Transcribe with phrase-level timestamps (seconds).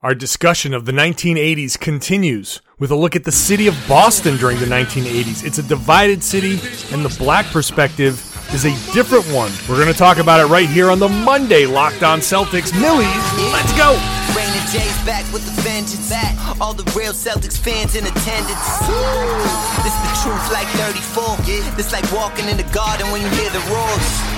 [0.00, 4.60] Our discussion of the 1980s continues with a look at the city of Boston during
[4.60, 5.44] the 1980s.
[5.44, 6.60] It's a divided city,
[6.94, 8.22] and the black perspective
[8.54, 9.50] is a different one.
[9.68, 12.72] We're going to talk about it right here on the Monday Locked On Celtics.
[12.80, 13.10] Millies,
[13.50, 13.98] let's go.
[14.70, 16.10] Jay's back with the vengeance.
[16.10, 16.60] Back.
[16.60, 18.68] All the real Celtics fans in attendance.
[19.80, 21.38] This is the truth like 34.
[21.74, 24.37] This like walking in the garden when you hear the roars.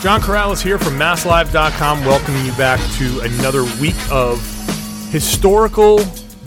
[0.00, 4.40] John Karalis here from MassLive.com, welcoming you back to another week of
[5.10, 5.98] historical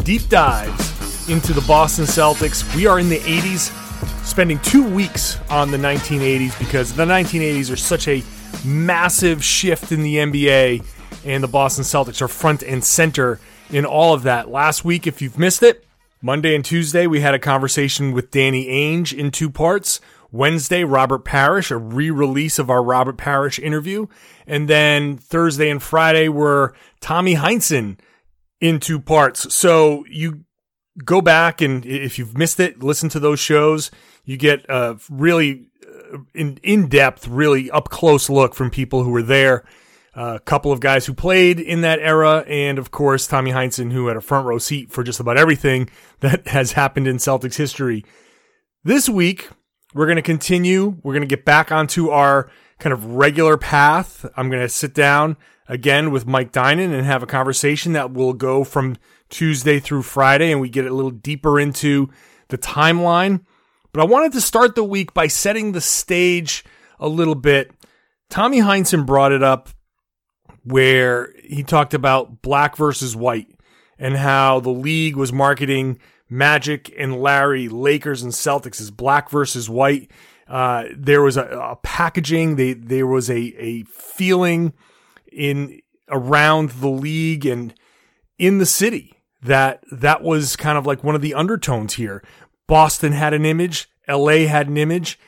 [0.02, 2.76] deep dives into the Boston Celtics.
[2.76, 3.72] We are in the 80s,
[4.26, 8.23] spending two weeks on the 1980s because the 1980s are such a
[8.66, 10.84] massive shift in the NBA,
[11.23, 14.50] and the Boston Celtics are front and center in all of that.
[14.50, 15.86] Last week, if you've missed it,
[16.23, 20.02] Monday and Tuesday, we had a conversation with Danny Ainge in two parts.
[20.34, 24.08] Wednesday, Robert Parish, a re-release of our Robert Parish interview.
[24.48, 28.00] And then Thursday and Friday were Tommy Heinsohn
[28.59, 29.54] in two parts.
[29.54, 30.44] So you
[31.06, 33.92] go back and if you've missed it, listen to those shows.
[34.26, 39.22] You get a really uh, in, in-depth, really up close look from people who were
[39.22, 39.64] there.
[40.16, 44.08] A couple of guys who played in that era, and of course, Tommy Heinsohn, who
[44.08, 45.89] had a front row seat for just about everything
[46.22, 48.04] that has happened in Celtics history.
[48.84, 49.50] This week,
[49.94, 50.97] we're going to continue.
[51.03, 52.49] We're going to get back onto our
[52.80, 54.25] kind of regular path.
[54.36, 58.33] I'm going to sit down again with Mike Dynon and have a conversation that will
[58.33, 58.97] go from
[59.30, 62.09] Tuesday through Friday, and we get a little deeper into
[62.49, 63.45] the timeline.
[63.91, 66.64] But I wanted to start the week by setting the stage
[66.99, 67.71] a little bit.
[68.30, 69.70] Tommy Heinsohn brought it up
[70.64, 73.48] where he talked about black versus white
[73.99, 75.99] and how the league was marketing
[76.33, 80.11] Magic and Larry, Lakers and Celtics is black versus white.
[80.48, 82.55] Uh, there was a, a, packaging.
[82.55, 84.73] They, there was a, a feeling
[85.32, 85.80] in
[86.10, 87.73] around the league and
[88.38, 92.23] in the city that that was kind of like one of the undertones here.
[92.67, 93.89] Boston had an image.
[94.08, 95.20] LA had an image.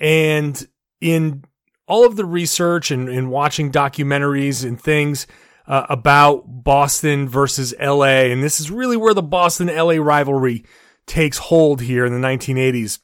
[0.00, 0.66] And
[1.00, 1.44] in
[1.86, 5.26] all of the research and, and watching documentaries and things,
[5.68, 8.24] uh, about Boston versus LA.
[8.24, 10.64] And this is really where the Boston LA rivalry
[11.06, 12.98] takes hold here in the 1980s.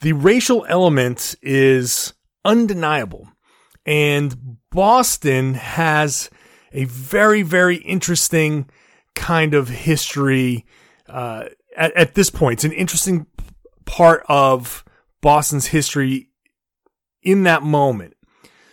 [0.00, 2.14] The racial element is
[2.44, 3.28] undeniable.
[3.84, 6.30] And Boston has
[6.72, 8.70] a very, very interesting
[9.14, 10.64] kind of history
[11.08, 11.44] uh,
[11.76, 12.58] at, at this point.
[12.58, 13.26] It's an interesting
[13.84, 14.84] part of
[15.20, 16.30] Boston's history
[17.22, 18.14] in that moment.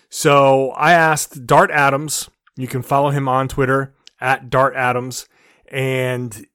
[0.09, 5.27] So I asked Dart Adams, you can follow him on Twitter at Dart Adams,
[5.69, 6.45] and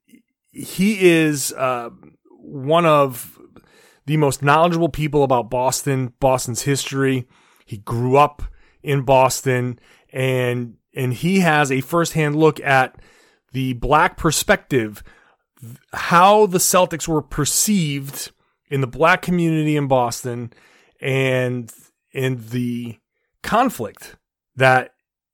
[0.50, 1.90] he is uh,
[2.28, 3.38] one of
[4.04, 7.26] the most knowledgeable people about Boston, Boston's history.
[7.64, 8.42] He grew up
[8.82, 9.78] in Boston,
[10.12, 12.96] and and he has a firsthand look at
[13.52, 15.02] the black perspective,
[15.92, 18.32] how the Celtics were perceived
[18.68, 20.52] in the black community in Boston,
[21.00, 21.72] and
[22.12, 22.98] in the
[23.42, 24.16] conflict
[24.56, 24.91] that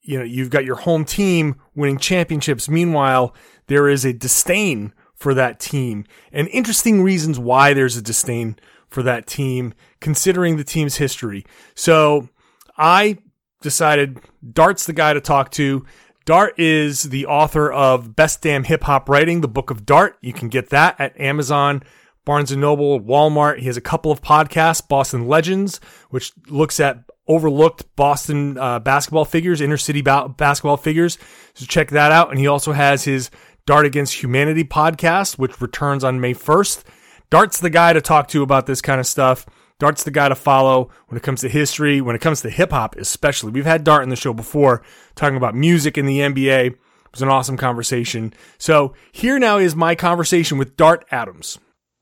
[0.08, 2.66] you know, you've got your home team winning championships.
[2.66, 3.34] Meanwhile,
[3.66, 8.56] there is a disdain for that team and interesting reasons why there's a disdain
[8.88, 11.44] for that team considering the team's history.
[11.74, 12.30] So
[12.78, 13.18] I
[13.60, 14.20] decided
[14.50, 15.84] Dart's the guy to talk to.
[16.24, 20.16] Dart is the author of Best Damn Hip Hop Writing, the Book of Dart.
[20.22, 21.82] You can get that at Amazon,
[22.24, 23.58] Barnes and Noble, Walmart.
[23.58, 29.25] He has a couple of podcasts, Boston Legends, which looks at overlooked Boston uh, basketball
[29.25, 31.19] figures, inner city ba- basketball figures.
[31.55, 32.31] So check that out.
[32.31, 33.31] And he also has his
[33.66, 36.84] Dart Against Humanity podcast, which returns on May 1st.
[37.30, 39.45] Dart's the guy to talk to about this kind of stuff.
[39.78, 42.71] Dart's the guy to follow when it comes to history, when it comes to hip
[42.71, 43.53] hop, especially.
[43.53, 44.83] We've had Dart in the show before
[45.15, 46.66] talking about music in the NBA.
[46.69, 46.78] It
[47.13, 48.33] was an awesome conversation.
[48.57, 51.59] So here now is my conversation with Dart Adams.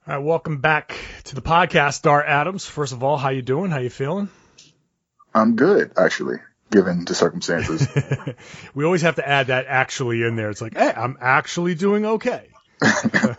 [0.08, 2.64] All right, welcome back to the podcast, Dart Adams.
[2.64, 3.72] First of all, how you doing?
[3.72, 4.28] How you feeling?
[5.36, 6.38] I'm good, actually,
[6.70, 7.86] given the circumstances.
[8.74, 10.48] we always have to add that actually in there.
[10.48, 12.48] It's like, hey, I'm actually doing okay.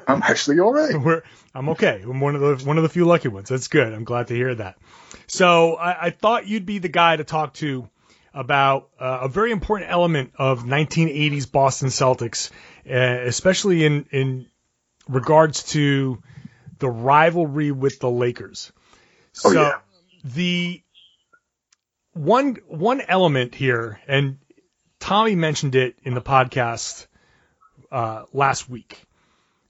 [0.08, 0.96] I'm actually all right.
[0.96, 1.24] We're,
[1.56, 2.02] I'm okay.
[2.04, 3.50] I'm one of the one of the few lucky ones.
[3.50, 3.94] That's good.
[3.94, 4.78] I'm glad to hear that.
[5.26, 7.90] So I, I thought you'd be the guy to talk to
[8.34, 12.52] about uh, a very important element of 1980s Boston Celtics,
[12.90, 12.94] uh,
[13.28, 14.48] especially in in
[15.10, 16.22] regards to
[16.78, 18.72] the rivalry with the Lakers.
[19.44, 19.80] Oh, so yeah.
[20.24, 20.84] the
[22.18, 24.38] one one element here, and
[25.00, 27.08] Tommy mentioned it in the podcast
[27.92, 29.02] uh, last week,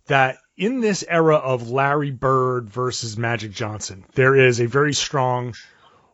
[0.07, 5.53] that in this era of Larry Bird versus Magic Johnson, there is a very strong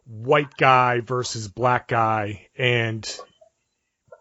[0.06, 3.08] white guy versus black guy, and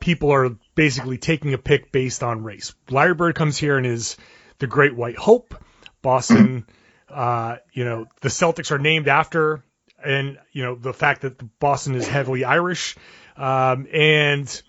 [0.00, 2.75] people are basically taking a pick based on race.
[2.91, 4.17] Larry Bird comes here and is
[4.59, 5.55] the Great White Hope.
[6.03, 6.67] Boston,
[7.09, 9.64] uh, you know, the Celtics are named after,
[10.04, 12.96] and you know the fact that Boston is heavily Irish,
[13.37, 14.62] um, and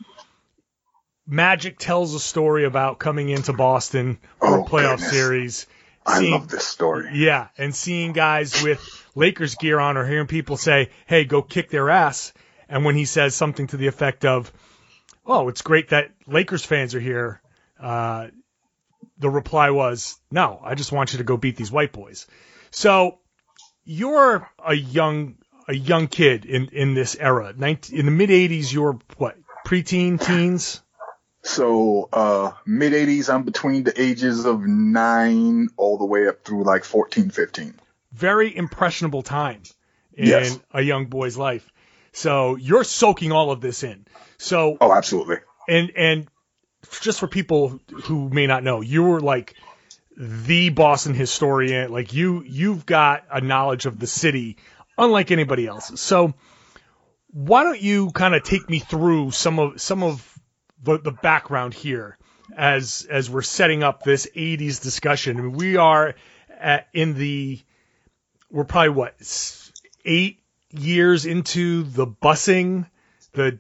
[1.26, 5.12] Magic tells a story about coming into Boston for a Oh, playoff goodness.
[5.12, 5.68] series.
[6.06, 7.12] I love this story.
[7.14, 8.82] yeah, and seeing guys with
[9.16, 12.34] Lakers gear on or hearing people say, "Hey, go kick their ass,"
[12.68, 14.52] and when he says something to the effect of,
[15.26, 17.42] "Oh, it's great that Lakers fans are here,"
[17.80, 18.28] uh,
[19.18, 22.28] the reply was, "No, I just want you to go beat these white boys."
[22.72, 23.20] So
[23.86, 25.36] you're a young
[25.68, 27.54] a young kid in in this era.
[27.56, 30.82] 19, in the mid '80s, you're what preteen, teens.
[31.46, 36.64] So, uh, mid 80s, I'm between the ages of nine all the way up through
[36.64, 37.74] like 14, 15.
[38.14, 39.62] very impressionable time
[40.16, 40.60] in Yes.
[40.72, 41.70] a young boy's life.
[42.14, 44.06] So you're soaking all of this in.
[44.38, 45.38] So Oh, absolutely.
[45.68, 46.28] and and
[47.02, 49.56] just for people who may not know, you were like
[50.18, 51.92] the Boston historian.
[51.92, 54.58] Like you you've got a knowledge of the city
[54.98, 56.00] unlike anybody else.
[56.00, 56.34] So
[57.32, 60.40] why don't you kind of take me through some of some of
[60.82, 62.18] the, the background here
[62.56, 65.38] as as we're setting up this 80s discussion.
[65.38, 66.16] I mean, we are
[66.60, 67.60] at, in the
[68.52, 69.16] we're probably what
[70.06, 70.40] eight
[70.70, 72.88] years into the busing,
[73.34, 73.60] the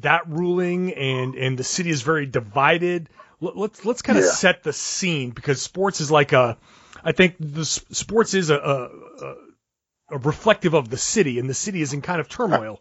[0.00, 3.08] that ruling, and and the city is very divided.
[3.40, 4.30] Let's let's kind of Yeah.
[4.30, 6.56] set the scene because sports is like a,
[7.04, 9.34] I think the s- sports is a, a,
[10.14, 12.80] a, reflective of the city, and the city is in kind of turmoil.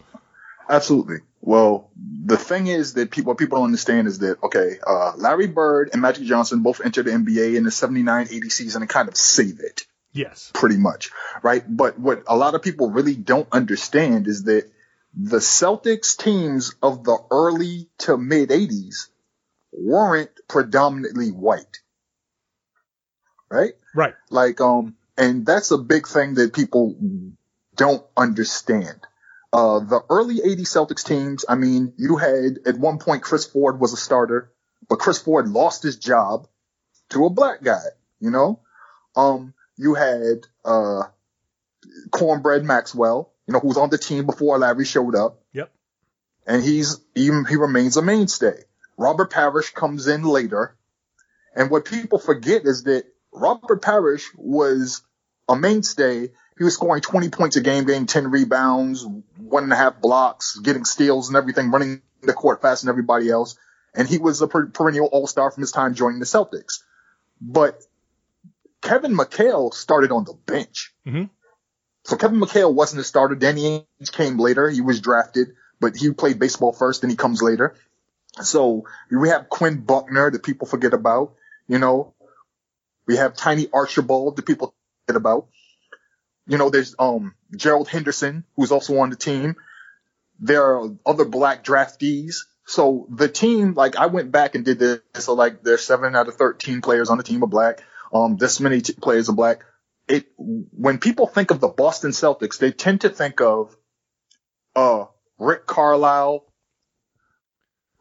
[0.69, 1.17] Absolutely.
[1.41, 5.45] Well, the thing is that people, what people don't understand is that, okay, uh, Larry
[5.47, 9.15] Bird and Magic Johnson both entered the NBA in the 79-80 season and kind of
[9.15, 9.85] save it.
[10.11, 10.49] Yes.
[10.53, 11.11] pretty much,
[11.43, 11.61] right?
[11.67, 14.71] But what a lot of people really don't understand is that
[15.13, 19.07] the Celtics teams of the early to mid 80s
[19.77, 21.79] weren't predominantly white,
[23.49, 23.73] right?
[23.93, 24.13] Right.
[24.29, 26.95] Like, um, and that's a big thing that people
[27.75, 28.99] don't understand.
[29.53, 33.79] Uh, the early 80 Celtics teams, I mean, you had at one point Chris Ford
[33.79, 34.51] was a starter,
[34.89, 36.47] but Chris Ford lost his job
[37.09, 37.83] to a black guy,
[38.19, 38.59] you know?
[39.15, 41.03] Um, you had, uh,
[42.11, 45.41] Cornbread Maxwell, you know, who was on the team before Larry showed up.
[45.53, 45.71] Yep.
[46.45, 48.63] And he's, he, he remains a mainstay.
[48.97, 50.75] Robert Parish comes in later.
[51.55, 55.01] And what people forget is that Robert Parish was
[55.47, 56.31] a mainstay.
[56.57, 59.05] He was scoring 20 points a game, getting 10 rebounds,
[59.37, 63.29] one and a half blocks, getting steals and everything, running the court faster than everybody
[63.29, 63.57] else.
[63.93, 66.81] And he was a per- perennial all-star from his time joining the Celtics.
[67.41, 67.81] But
[68.81, 70.93] Kevin McHale started on the bench.
[71.05, 71.29] Mhm.
[72.03, 73.35] So Kevin McHale wasn't a starter.
[73.35, 74.69] Danny Ainge came later.
[74.69, 77.75] He was drafted, but he played baseball first, then he comes later.
[78.41, 81.35] So we have Quinn Buckner that people forget about.
[81.67, 82.13] You know,
[83.07, 84.73] we have Tiny Archibald that people
[85.05, 85.47] forget about.
[86.47, 89.55] You know, there's um Gerald Henderson who's also on the team.
[90.39, 92.35] There are other black draftees.
[92.65, 94.99] So the team, like I went back and did this.
[95.15, 97.81] So like there's seven out of 13 players on the team are black.
[98.13, 99.63] Um, this many t- players are black.
[100.07, 103.75] It, when people think of the Boston Celtics, they tend to think of,
[104.75, 105.05] uh,
[105.39, 106.45] Rick Carlisle,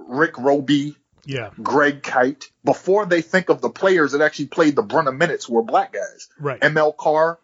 [0.06, 1.50] Rick Robey, Yeah.
[1.62, 5.49] Greg Kite, before they think of the players that actually played the brunt of minutes
[5.49, 6.28] were black guys.
[6.38, 6.61] Right.
[6.61, 7.38] ML Carr.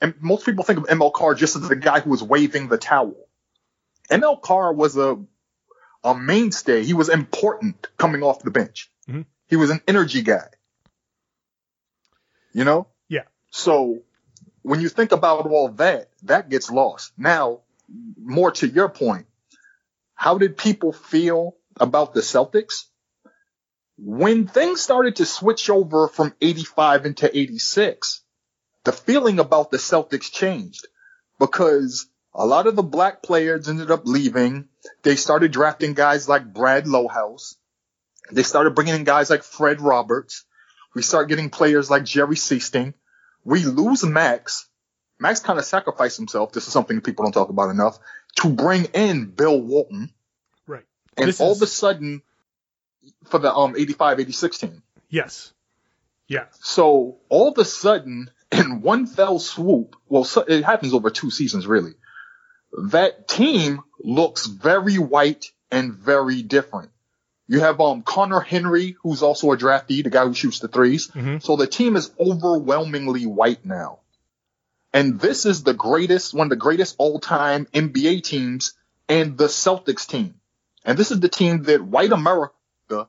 [0.00, 2.78] And most people think of ML Carr just as the guy who was waving the
[2.78, 3.14] towel.
[4.10, 5.18] ML Carr was a
[6.04, 6.82] a mainstay.
[6.82, 8.90] He was important coming off the bench.
[9.08, 9.24] Mhm.
[9.46, 10.48] He was an energy guy.
[12.52, 12.88] You know?
[13.08, 13.24] Yeah.
[13.50, 14.00] So
[14.62, 17.12] when you think about all that, that gets lost.
[17.16, 17.60] Now,
[18.18, 19.26] more to your point,
[20.14, 22.84] how did people feel about the Celtics?
[23.98, 28.22] When things started to switch over from 85 into 86,
[28.84, 30.86] the feeling about the Celtics changed
[31.38, 34.68] because a lot of the black players ended up leaving.
[35.02, 37.56] They started drafting guys like Brad Lohaus.
[38.30, 40.44] They started bringing in guys like Fred Roberts.
[40.94, 42.94] We start getting players like Jerry Sichting.
[43.44, 44.68] We lose Max.
[45.18, 46.52] Max kind of sacrificed himself.
[46.52, 47.98] This is something people don't talk about enough
[48.36, 50.10] to bring in Bill Walton.
[51.16, 52.22] And This all is- of a sudden,
[53.24, 55.52] for the um 85, 86 team, Yes.
[56.28, 56.46] Yeah.
[56.60, 61.66] So all of a sudden, in one fell swoop, well, it happens over two seasons
[61.66, 61.92] really.
[62.90, 66.90] That team looks very white and very different.
[67.48, 71.10] You have um Conner Henry, who's also a draftee, the guy who shoots the 3s
[71.12, 71.42] Mhm.
[71.42, 73.98] So the team is overwhelmingly white now.
[74.94, 78.74] And this is the greatest, one of the greatest all-time NBA teams
[79.08, 80.34] and the Celtics team.
[80.84, 83.08] And this is the team that white America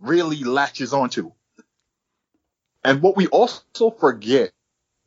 [0.00, 1.32] really latches onto.
[2.84, 4.52] And what we also forget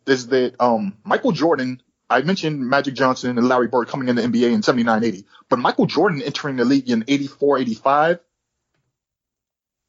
[0.05, 4.23] is that um, Michael Jordan, I mentioned Magic Johnson and Larry Bird coming in the
[4.23, 8.19] NBA in 79, 80, but Michael Jordan entering the league in 84, 85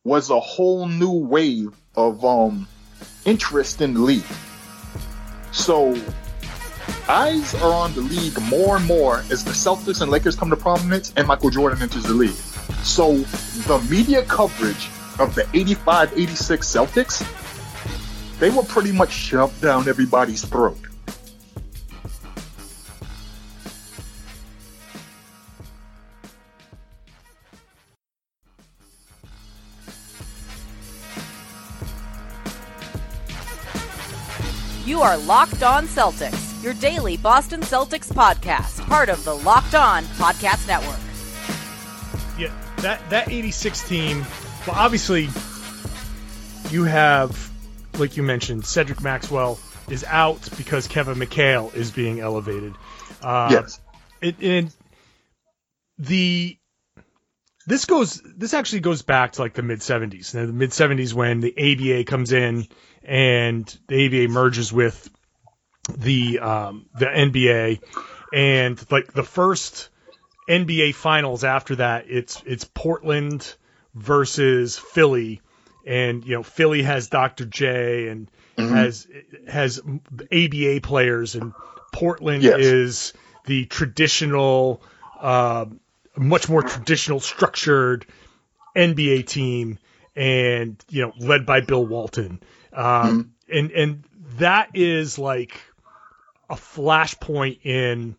[0.05, 2.69] was a whole new wave of um,
[3.25, 4.25] interest in the league.
[5.53, 5.95] So
[7.09, 10.57] eyes are on the league more and more as the Celtics and Lakers come to
[10.57, 12.37] prominence and Michael Jordan enters the league.
[12.85, 13.19] So
[13.67, 20.45] the media coverage of the 85 86 Celtics, they were pretty much shoved down everybody's
[20.45, 20.79] throat.
[34.91, 40.05] You are Locked On Celtics, your daily Boston Celtics podcast, part of the Locked On
[40.05, 40.99] Podcast Network.
[42.39, 44.27] Yeah, that that 86 team,
[44.67, 45.29] well obviously
[46.71, 47.51] you have
[47.99, 52.75] like you mentioned Cedric Maxwell is out because Kevin McHale is being elevated.
[53.23, 53.81] Uh, yes.
[54.21, 54.75] it, and
[55.99, 56.57] the
[57.67, 61.41] this goes this actually goes back to like the mid 70s the mid 70s when
[61.41, 62.67] the ABA comes in
[63.03, 65.11] and the ABA merges with
[65.97, 67.81] the um, the NBA
[68.33, 69.89] and like the first
[70.49, 73.55] NBA finals after that it's it's Portland
[73.95, 75.41] versus Philly
[75.87, 77.45] and you know Philly has Dr.
[77.45, 79.07] J and has
[79.49, 79.81] has
[80.33, 81.53] ABA players and
[81.93, 82.59] Portland Yes.
[82.59, 83.13] is
[83.47, 84.83] the traditional
[85.21, 85.67] uh,
[86.17, 88.07] much more traditional structured
[88.77, 89.79] NBA team
[90.15, 92.41] and you know led by Bill Walton
[92.73, 94.05] um, and and
[94.39, 95.61] that is like
[96.51, 98.17] a flashpoint in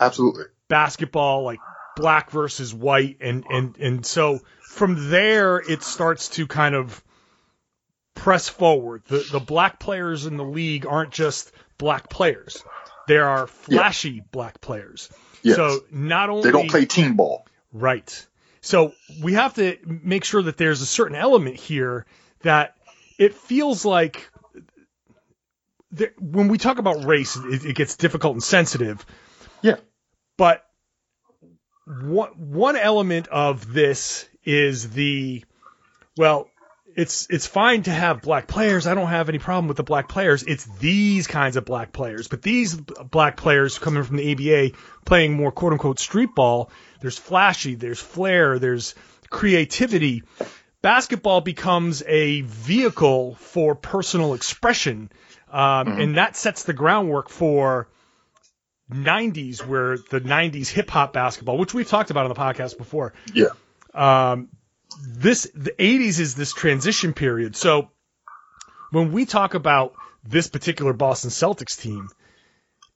[0.00, 0.44] Absolutely.
[0.68, 1.60] basketball like
[1.96, 7.02] black versus white and and and so from there it starts to kind of
[8.14, 12.62] press forward the the black players in the league aren't just black players
[13.08, 15.08] there are flashy black players
[15.42, 15.56] Yes.
[15.56, 17.44] so not only they don't play team ball.
[17.72, 18.26] Right.
[18.60, 18.92] So
[19.24, 22.06] we have to make sure that there's a certain element here
[22.42, 22.76] that
[23.18, 24.30] it feels like
[25.92, 29.04] there, when we talk about race, it, it gets difficult and sensitive.
[29.60, 29.76] Yeah.
[30.36, 30.64] But
[31.86, 35.44] one one element of this is the
[36.16, 36.48] well,
[36.96, 38.86] it's it's fine to have black players.
[38.86, 40.42] I don't have any problem with the black players.
[40.42, 42.28] It's these kinds of black players.
[42.28, 46.70] But these black players coming from the ABA playing more quote unquote street ball,
[47.00, 48.94] there's flashy, there's flair, there's
[49.30, 50.22] creativity.
[50.82, 55.10] Basketball becomes a vehicle for personal expression.
[55.52, 57.88] Um, and that sets the groundwork for
[58.90, 63.12] 90s where the 90s hip hop basketball, which we've talked about on the podcast before,
[63.32, 63.46] Yeah.
[63.94, 64.48] um,
[65.06, 67.56] this the 80s is this transition period.
[67.56, 67.90] So
[68.90, 69.94] when we talk about
[70.24, 72.08] this particular Boston Celtics team,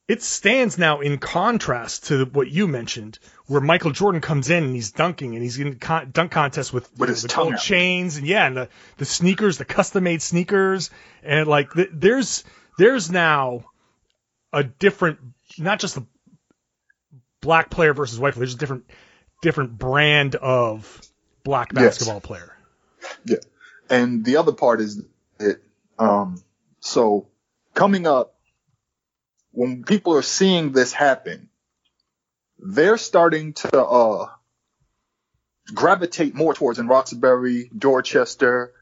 [0.09, 4.75] it stands now in contrast to what you mentioned, where Michael Jordan comes in and
[4.75, 7.59] he's dunking and he's in con- dunk contest with, With his the gold out.
[7.59, 10.91] chains and yeah, and the, the sneakers, the custom made sneakers,
[11.25, 12.45] and like th- there's
[12.79, 13.65] there's now
[14.53, 15.19] a different,
[15.59, 16.07] not just the
[17.41, 18.85] black player versus white player, there's a different
[19.43, 21.01] different brand of
[21.45, 21.83] black Yes.
[21.99, 22.57] basketball player.
[23.25, 23.37] Yeah.
[23.91, 25.03] And the other part is
[25.39, 25.61] that,
[25.99, 26.43] um,
[26.81, 27.29] so
[27.75, 28.35] coming up,
[29.57, 31.49] when people are seeing this happen,
[32.59, 34.29] they're starting to, uh,
[35.73, 38.73] gravitate more towards in Roxbury, Dorchester,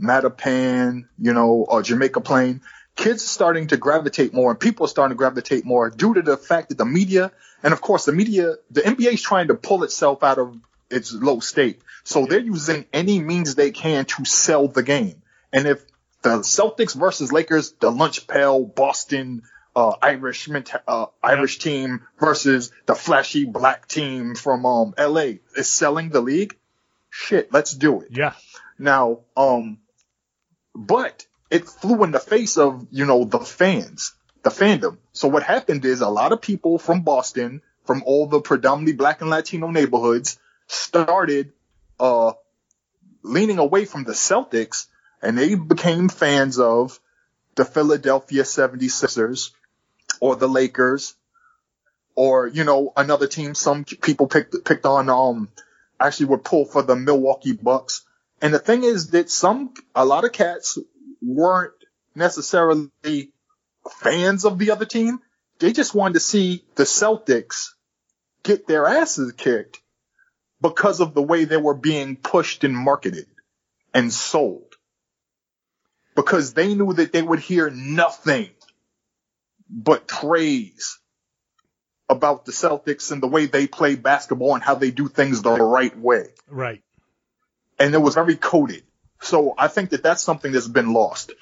[0.00, 2.62] Mattapan, you know, uh, Jamaica Plain.
[2.96, 6.22] Kids are starting to gravitate more and people are starting to gravitate more due to
[6.22, 7.30] the fact that the media,
[7.62, 10.56] and of course the media, the NBA is trying to pull itself out of
[10.90, 11.80] its low state.
[12.02, 15.22] So they're using any means they can to sell the game.
[15.52, 15.84] And if
[16.22, 19.42] the Celtics versus Lakers, the lunch pail, Boston,
[19.76, 20.48] uh, Irish,
[20.86, 26.56] uh, Irish team versus the flashy black team from, um, LA is selling the league,
[27.10, 28.08] shit, let's do it.
[28.10, 28.34] Yeah.
[28.78, 29.78] Now, um,
[30.74, 34.98] but it flew in the face of, you know, the fans, the fandom.
[35.12, 39.20] So what happened is a lot of people from Boston, from all the predominantly black
[39.20, 41.52] and Latino neighborhoods started,
[42.00, 42.32] uh,
[43.22, 44.86] leaning away from the Celtics
[45.22, 47.00] and they became fans of
[47.54, 49.50] the Philadelphia 76ers
[50.24, 51.14] or the Lakers
[52.14, 55.50] or, you know, another team some people picked, picked on, um,
[56.00, 58.06] actually would pull for the Milwaukee Bucks.
[58.40, 60.78] And the thing is that some, a lot of cats
[61.20, 61.74] weren't
[62.14, 63.32] necessarily
[64.00, 65.18] fans of the other team.
[65.58, 67.72] They just wanted to see the Celtics
[68.44, 69.82] get their asses kicked
[70.62, 73.26] because of the way they were being pushed and marketed
[73.92, 74.74] and sold.
[76.16, 78.48] Because they knew that they would hear nothing
[79.68, 80.98] but praise
[82.08, 85.50] about the Celtics and the way they play basketball and how they do things the
[85.50, 86.28] right way.
[86.48, 86.82] Right.
[87.78, 88.82] And it was very coded.
[89.20, 91.32] So I think that that's something that's been lost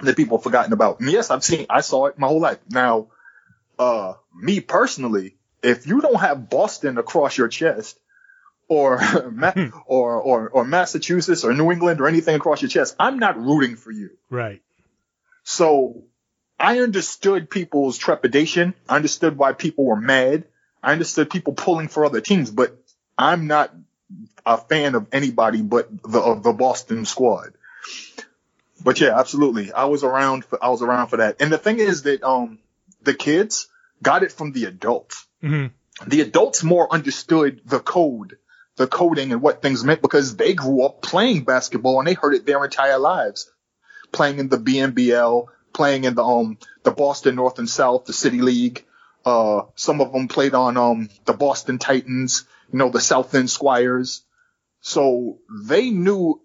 [0.00, 1.00] that people have forgotten about.
[1.00, 2.58] And yes, I've seen, I saw it my whole life.
[2.70, 3.08] Now,
[3.78, 7.98] uh, me personally, if you don't have Boston across your chest,
[8.68, 9.00] or,
[9.86, 13.76] or, or, or Massachusetts or New England or anything across your chest, I'm not rooting
[13.76, 14.10] for you.
[14.30, 14.62] Right.
[15.42, 16.04] So
[16.60, 18.74] I understood people's trepidation.
[18.88, 20.44] I understood why people were mad.
[20.82, 22.76] I understood people pulling for other teams, but
[23.16, 23.74] I'm not
[24.44, 27.54] a fan of anybody but the of the Boston squad.
[28.82, 29.72] But yeah, absolutely.
[29.72, 31.36] I was around for I was around for that.
[31.40, 32.58] And the thing is that um
[33.02, 33.68] the kids
[34.02, 35.26] got it from the adults.
[35.42, 36.08] Mm-hmm.
[36.08, 38.36] The adults more understood the code,
[38.76, 42.34] the coding and what things meant because they grew up playing basketball and they heard
[42.34, 43.50] it their entire lives.
[44.12, 48.40] Playing in the BNBL, playing in the um the Boston North and South, the City
[48.40, 48.84] League.
[49.24, 53.50] Uh, some of them played on um the Boston Titans, you know, the South End
[53.50, 54.22] Squires.
[54.80, 56.40] So they knew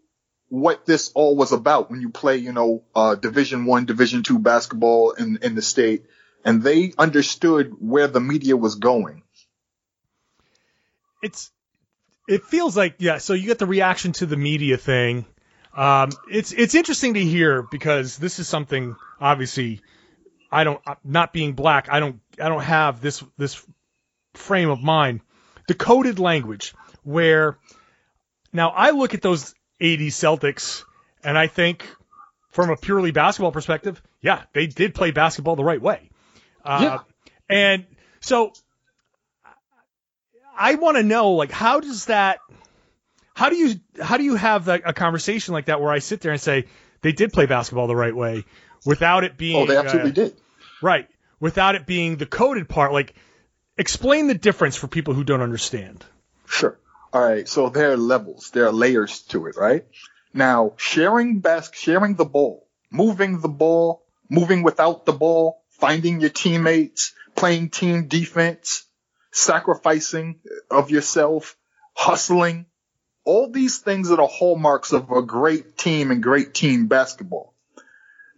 [0.50, 4.40] what this all was about when you play, you know, uh, Division One, Division Two
[4.40, 6.06] basketball in in the state,
[6.44, 9.24] and they understood where the media was going.
[11.22, 11.52] It's
[12.28, 13.18] it feels like yeah.
[13.18, 15.26] So you get the reaction to the media thing.
[15.76, 19.82] Um, it's it's interesting to hear because this is something obviously
[20.52, 23.62] I don't not being black I don't I don't have this this
[24.34, 25.22] frame of mind.
[25.68, 27.58] The coded language where
[28.54, 30.84] now I look at those 80 Celtics
[31.24, 31.86] and I think
[32.50, 36.10] from a purely basketball perspective, yeah, they did play basketball the right way.
[36.64, 37.00] Uh, Yeah.
[37.50, 37.86] And
[38.22, 38.54] so
[40.58, 42.40] I want to know, like, how does that,
[43.36, 46.22] how do you, how do you have that, a conversation like that where I sit
[46.22, 46.66] there and say
[47.02, 48.46] they did play basketball the right way
[48.86, 50.42] without it being, Oh, they absolutely uh, did.
[50.82, 51.08] right,
[51.40, 52.92] without it being the coded part?
[52.94, 53.14] Like,
[53.78, 56.04] explain the difference for people who don't understand.
[56.48, 56.80] Sure.
[57.14, 57.48] All right.
[57.48, 59.86] So there are levels, there are layers to it, right?
[60.34, 66.30] Now, sharing bas- sharing the ball, moving the ball, moving without the ball, finding your
[66.30, 68.86] teammates, playing team defense,
[69.32, 70.40] sacrificing
[70.72, 71.56] of yourself,
[71.94, 72.66] hustling.
[73.26, 77.54] All these things are the hallmarks of a great team and great team basketball.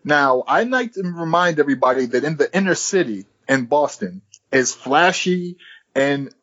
[0.03, 4.21] Now, I like to remind everybody that in the inner city in Boston,
[4.51, 5.57] as flashy
[5.93, 6.33] and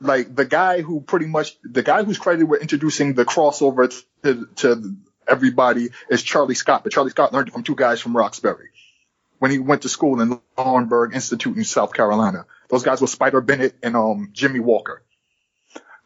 [0.00, 4.48] like the guy who pretty much the guy who's credited with introducing the crossover to,
[4.56, 8.68] to everybody is Charlie Scott, but Charlie Scott learned it from two guys from Roxbury
[9.38, 12.46] when he went to school in Laurinburg Institute in South Carolina.
[12.68, 15.02] Those guys were Spider Bennett and um Jimmy Walker.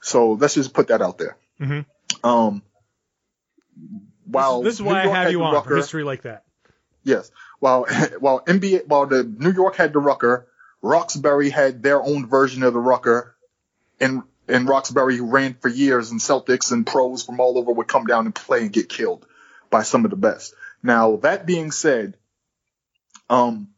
[0.00, 1.36] So let's just put that out there.
[1.60, 1.86] Mhm.
[2.24, 2.62] Um,
[4.24, 6.44] while this is New why I have you on for Rucker- history like that.
[7.02, 7.30] Yes.
[7.60, 7.86] While
[8.20, 10.46] while NBA while the New York had the Rucker,
[10.82, 13.34] Roxbury had their own version of the Rucker,
[14.00, 18.06] and and Roxbury ran for years, and Celtics and pros from all over would come
[18.06, 19.26] down and play and get killed
[19.70, 20.54] by some of the best.
[20.82, 22.16] Now that being said,
[23.28, 23.68] um,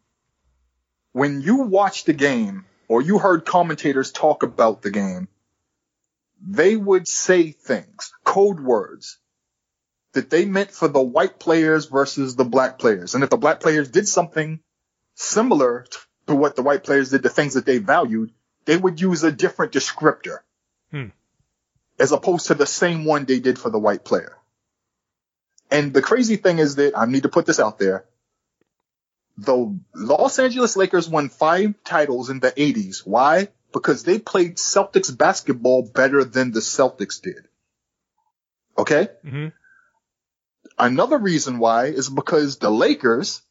[1.12, 5.28] when you watched the game or you heard commentators talk about the game,
[6.46, 9.18] they would say things, code words
[10.12, 13.14] that they meant for the white players versus the black players.
[13.14, 14.60] And if the black players did something
[15.14, 15.86] similar
[16.26, 18.32] to what the white players did, the things that they valued,
[18.64, 20.38] they would use a different descriptor
[20.90, 21.08] Hmm.
[21.98, 24.36] as opposed to the same one they did for the white player.
[25.70, 28.04] And the crazy thing is that I need to put this out there.
[29.38, 33.06] The Los Angeles Lakers won five titles in the 80s.
[33.06, 33.48] Why?
[33.72, 37.46] Because they played Celtics basketball better than the Celtics did.
[38.76, 39.08] Okay?
[39.24, 39.48] hmm
[40.78, 43.42] Another reason why is because the Lakers,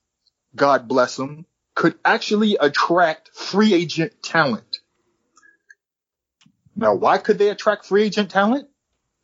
[0.56, 4.80] God bless them, could actually attract free agent talent.
[6.76, 8.68] Now, why could they attract free agent talent?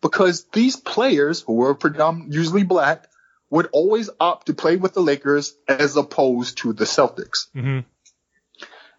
[0.02, 3.08] Because these players, who were predominantly usually black,
[3.50, 7.48] would always opt to play with the Lakers as opposed to the Celtics.
[7.54, 7.80] hmm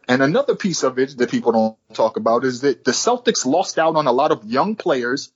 [0.09, 3.79] And another piece of it that people don't talk about is that the Celtics lost
[3.79, 5.33] out on a lot of young players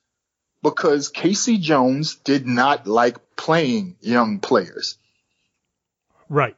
[0.63, 1.57] because K.C.
[1.57, 4.97] Jones did not like playing young players.
[6.29, 6.55] Right.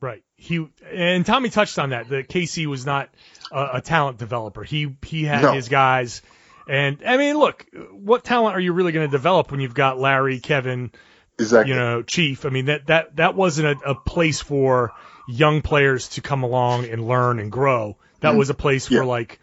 [0.00, 0.22] Right.
[0.36, 2.08] He and Tommy touched on that.
[2.08, 2.66] That K.C.
[2.66, 3.08] was not
[3.52, 4.62] a, a talent developer.
[4.62, 5.52] He he had No.
[5.52, 6.22] his guys,
[6.68, 9.98] and I mean, look, what talent are you really going to develop when you've got
[9.98, 10.92] Larry, Kevin,
[11.38, 11.72] Exactly.
[11.72, 12.46] you know, Chief?
[12.46, 14.92] I mean, that that that wasn't a, a place for
[15.28, 17.96] young players to come along and learn and grow.
[18.20, 18.94] That was a place Mm-hmm.
[18.94, 19.00] Yeah.
[19.00, 19.40] for like,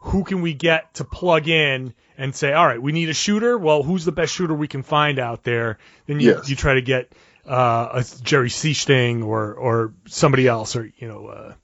[0.00, 3.56] who can we get to plug in and say, all right, we need a shooter.
[3.58, 5.78] Well, who's the best shooter we can find out there?
[6.06, 6.48] Then you Yes.
[6.48, 7.12] you try to get
[7.46, 11.54] uh, a Jerry Sichting or or somebody else or you know uh,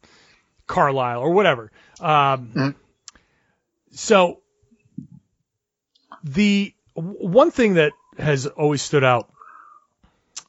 [0.66, 1.72] Carlisle or whatever.
[2.00, 2.74] Um, Mhm.
[3.92, 4.40] So
[6.24, 9.30] the one thing that has always stood out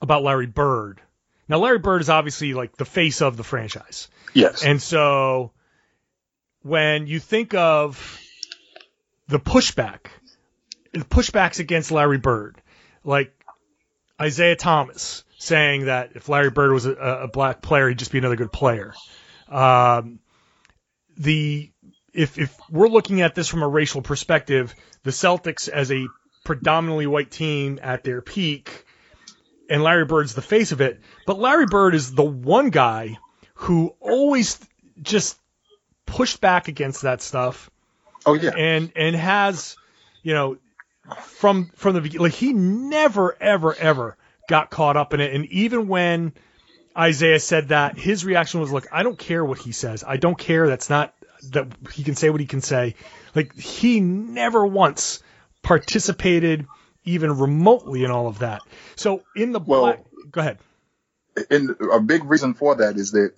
[0.02, 1.02] about Larry Bird.
[1.48, 4.10] Now Larry Bird is obviously like the face of the franchise.
[4.34, 4.64] yes.
[4.64, 5.52] And so
[6.62, 8.20] when you think of
[9.28, 10.08] the pushback,
[10.92, 12.62] the pushbacks against Larry Bird,
[13.04, 13.34] like
[14.22, 18.18] Isiah Thomas saying that if Larry Bird was a, a black player, he'd just be
[18.18, 18.94] another good player.
[19.48, 20.20] Um,
[21.18, 21.72] the
[22.14, 26.08] if if we're looking at this from a racial perspective, the Celtics as a
[26.44, 28.86] predominantly white team at their peak,
[29.70, 31.00] and Larry Bird's the face of it.
[31.26, 33.18] But Larry Bird is the one guy
[33.56, 34.60] who always
[35.02, 35.38] just
[36.06, 37.70] pushed back against that stuff
[38.26, 38.52] oh yeah.
[38.56, 39.76] and and has
[40.24, 40.58] you know
[41.22, 45.88] from from the like he never ever ever got caught up in it and even
[45.88, 46.34] when
[47.00, 50.38] Isiah said that his reaction was look I don't care what he says I don't
[50.38, 51.14] care that's not
[51.52, 52.96] that he can say what he can say
[53.36, 55.22] like he never once
[55.62, 56.66] participated
[57.08, 58.62] even remotely in all of that
[58.96, 60.60] so in the Well- black go ahead
[61.50, 63.34] and a big reason for that is that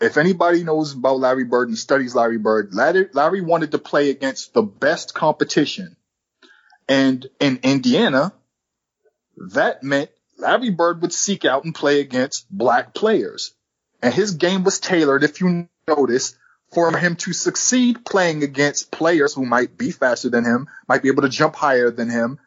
[0.00, 4.10] if anybody knows about Larry Bird and studies Larry Bird, Larry, Larry wanted to play
[4.10, 5.96] against the best competition.
[6.88, 8.32] And in Indiana,
[9.36, 13.54] that meant Larry Bird would seek out and play against black players.
[14.02, 16.36] And his game was tailored, if you notice,
[16.72, 21.08] for him to succeed playing against players who might be faster than him, might be
[21.08, 22.38] able to jump higher than him,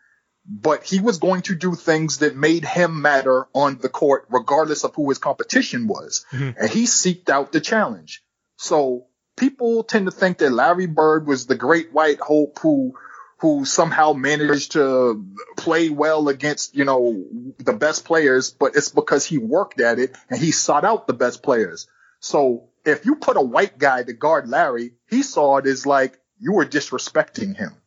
[0.50, 4.84] but he was going to do things that made him matter on the court, regardless
[4.84, 6.26] of who his competition was.
[6.32, 6.56] Mhm.
[6.58, 8.24] And he seeked out the challenge.
[8.58, 9.06] So
[9.38, 12.96] people tend to think that Larry Bird was the great white hope who
[13.42, 17.24] who somehow managed to play well against, you know,
[17.60, 21.14] the best players, but it's because he worked at it and he sought out the
[21.14, 21.88] best players.
[22.20, 26.20] So if you put a white guy to guard Larry, he saw it as like
[26.38, 27.78] you were disrespecting him.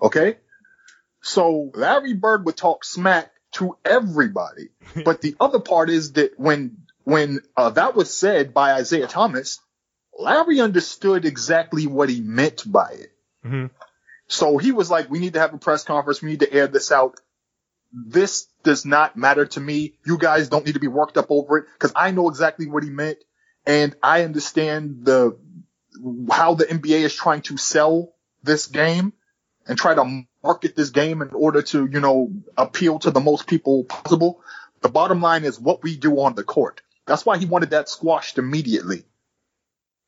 [0.00, 0.36] Okay?
[1.26, 4.68] So Larry Bird would talk smack to everybody.
[5.04, 9.60] but the other part is that when when uh, that was said by Isiah Thomas,
[10.18, 13.12] Larry understood exactly what he meant by it.
[13.44, 13.70] Mhm.
[14.28, 16.22] So he was like, "We need to have a press conference.
[16.22, 17.20] We need to air this out.
[17.92, 19.94] This does not matter to me.
[20.04, 22.82] You guys don't need to be worked up over it because I know exactly what
[22.82, 23.18] he meant,
[23.64, 25.38] and I understand the
[26.30, 28.12] how the NBA is trying to sell
[28.42, 29.12] this game
[29.66, 33.48] and try to market this game in order to, you know, appeal to the most
[33.48, 34.40] people possible.
[34.80, 36.82] The bottom line is what we do on the court.
[37.06, 39.04] That's why he wanted that squashed immediately.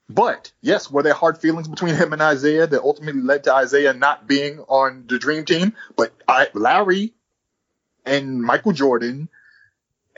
[0.09, 3.95] But yes, were there hard feelings between him and Isiah that ultimately led to Isiah
[3.95, 5.75] not being on the dream team?
[5.97, 7.13] But I, Larry
[8.07, 9.29] and Michael Jordan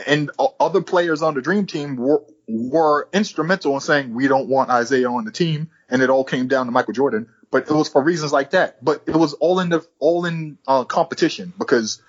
[0.07, 4.71] and other players on the dream team were, were instrumental in saying we don't want
[4.71, 5.71] Isiah on the team.
[5.89, 8.85] And it all came down to Michael Jordan, but it was for reasons like that.
[8.85, 12.03] But it was all in the, all in uh, competition because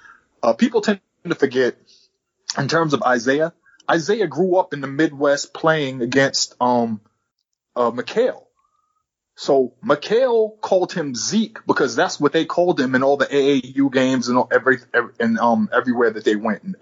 [0.44, 1.78] uh, people tend to forget
[2.58, 3.54] in terms of Isiah,
[3.94, 7.02] Isiah grew up in the Midwest playing against, um,
[7.76, 8.44] uh, McHale.
[9.36, 13.92] So McHale called him Zeke because that's what they called him in all the AAU
[13.92, 16.76] games and all, every, every and um everywhere that they went and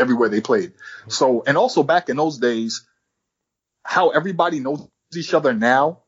[0.00, 0.72] everywhere they played.
[1.08, 2.86] So and also back in those days,
[3.84, 6.02] how everybody knows each other now,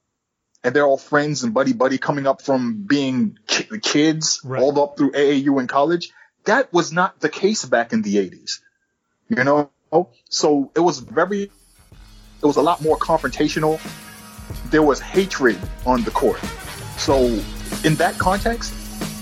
[0.64, 4.60] and they're all friends and buddy buddy coming up from being ki- kids Right.
[4.62, 6.10] all up through AAU and college.
[6.44, 8.60] That was not the case back in the 80s.
[9.28, 9.70] You know,
[10.28, 11.42] so it was very
[12.42, 13.80] it was a lot more confrontational.
[14.70, 16.40] There was hatred on the court.
[16.96, 17.26] So
[17.84, 18.72] in that context,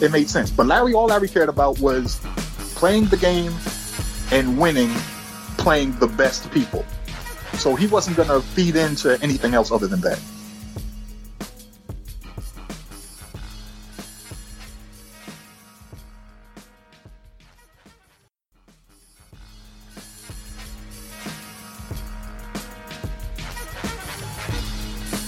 [0.03, 0.51] it made sense.
[0.51, 2.21] But Larry, all Larry cared about was
[2.75, 3.53] playing the game
[4.31, 4.91] and winning,
[5.57, 6.85] playing the best people.
[7.55, 10.21] So he wasn't going to feed into anything else other than that.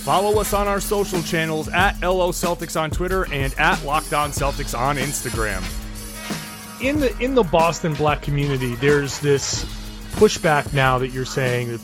[0.09, 4.31] Follow us on our social channels at LO Celtics on Twitter and at Locked On
[4.31, 5.62] Celtics on Instagram.
[6.83, 9.66] In the in the Boston black community, there's this
[10.12, 11.79] pushback now that you're saying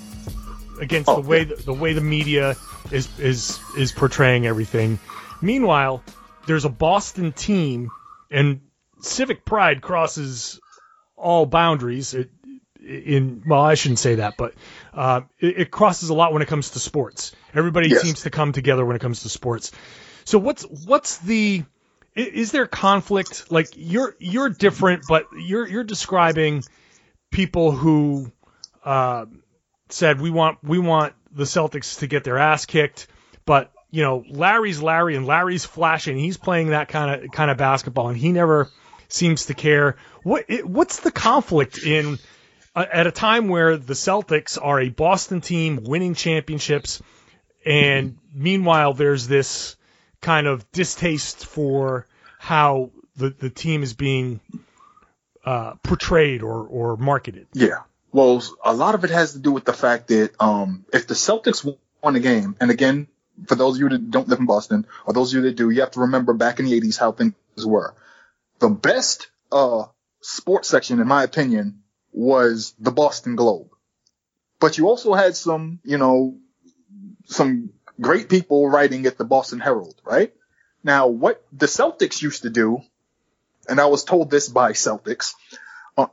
[0.80, 1.54] against Oh, the way yeah.
[1.66, 2.56] the, way the media
[2.90, 4.98] is is is portraying everything.
[5.42, 6.02] Meanwhile,
[6.46, 7.90] there's a Boston team,
[8.30, 8.62] and
[9.02, 10.58] civic pride crosses
[11.14, 12.14] all boundaries.
[12.14, 12.30] It,
[12.84, 14.54] in well, I shouldn't say that, but
[14.92, 17.32] uh, it, it crosses a lot when it comes to sports.
[17.54, 18.02] Everybody Yes.
[18.02, 19.72] seems to come together when it comes to sports.
[20.24, 21.64] So what's what's the
[22.14, 23.50] is there conflict?
[23.50, 26.62] Like you're you're different, but you're you're describing
[27.30, 28.30] people who
[28.84, 29.26] uh,
[29.88, 33.08] said we want we want the Celtics to get their ass kicked,
[33.44, 36.16] but you know Larry's Larry and Larry's flashing.
[36.16, 38.70] He's playing that kind of kind of basketball, and he never
[39.08, 39.96] seems to care.
[40.22, 42.18] What it, what's the conflict in
[42.74, 47.02] at a time where the Celtics are a Boston team winning championships,
[47.64, 49.76] and meanwhile there's this
[50.20, 52.06] kind of distaste for
[52.38, 54.40] how the the team is being
[55.44, 57.46] uh, portrayed or or marketed.
[57.52, 57.82] Yeah.
[58.12, 61.14] Well, a lot of it has to do with the fact that um, if the
[61.14, 61.64] Celtics
[62.00, 63.08] won a game, and again,
[63.46, 65.70] for those of you that don't live in Boston, or those of you that do,
[65.70, 67.34] you have to remember back in the 80s how things
[67.64, 67.94] were.
[68.60, 69.86] The best uh,
[70.20, 71.82] sports section, in my opinion,
[72.14, 73.68] was the Boston Globe.
[74.60, 76.38] But you also had some, you know,
[77.26, 80.32] some great people writing at the Boston Herald, right?
[80.82, 82.80] Now, what the Celtics used to do,
[83.68, 85.34] and I was told this by Celtics,
[85.96, 86.06] uh,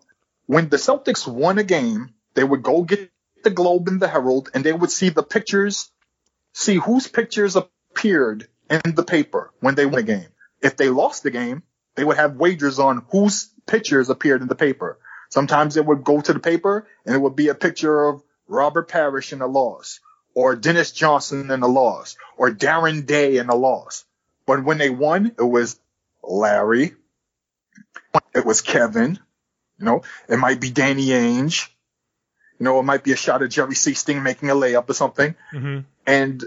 [0.47, 3.11] when the Celtics won a game, they would go get
[3.43, 5.91] the Globe and the Herald, and they would see the pictures,
[6.53, 10.29] see whose pictures appeared in the paper when they won a game.
[10.61, 11.63] If they lost the game,
[11.95, 14.99] they would have wagers on whose pictures appeared in the paper.
[15.31, 18.89] Sometimes it would go to the paper and it would be a picture of Robert
[18.89, 20.01] Parish in a loss,
[20.35, 24.05] or Dennis Johnson in a loss, or Darren Daye in a loss.
[24.45, 25.79] But when they won, it was
[26.21, 26.93] Larry,
[28.35, 29.19] it was Kevin,
[29.79, 31.69] you know, it might be Danny Ainge,
[32.59, 35.33] you know, it might be a shot of Jerry Sichting making a layup or something.
[35.53, 35.79] Mm-hmm.
[36.05, 36.43] And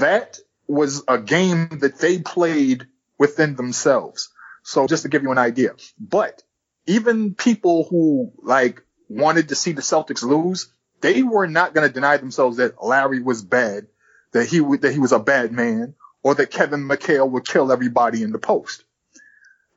[0.00, 2.86] that was a game that they played
[3.18, 4.30] within themselves.
[4.62, 6.42] So just to give you an idea, but
[6.88, 11.92] even people who like wanted to see the Celtics lose, they were not going to
[11.92, 13.86] deny themselves that Larry was bad,
[14.32, 17.70] that he would, that he was a bad man, or that Kevin McHale would kill
[17.70, 18.84] everybody in the post.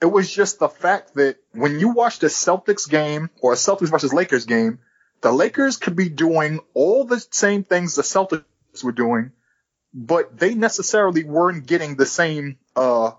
[0.02, 3.92] It was just the fact that when you watch the Celtics game or a Celtics
[3.92, 4.80] versus Lakers game,
[5.22, 8.44] the Lakers could be doing all the same things the Celtics
[8.84, 9.32] were doing,
[9.94, 13.12] but they necessarily weren't getting the same uh,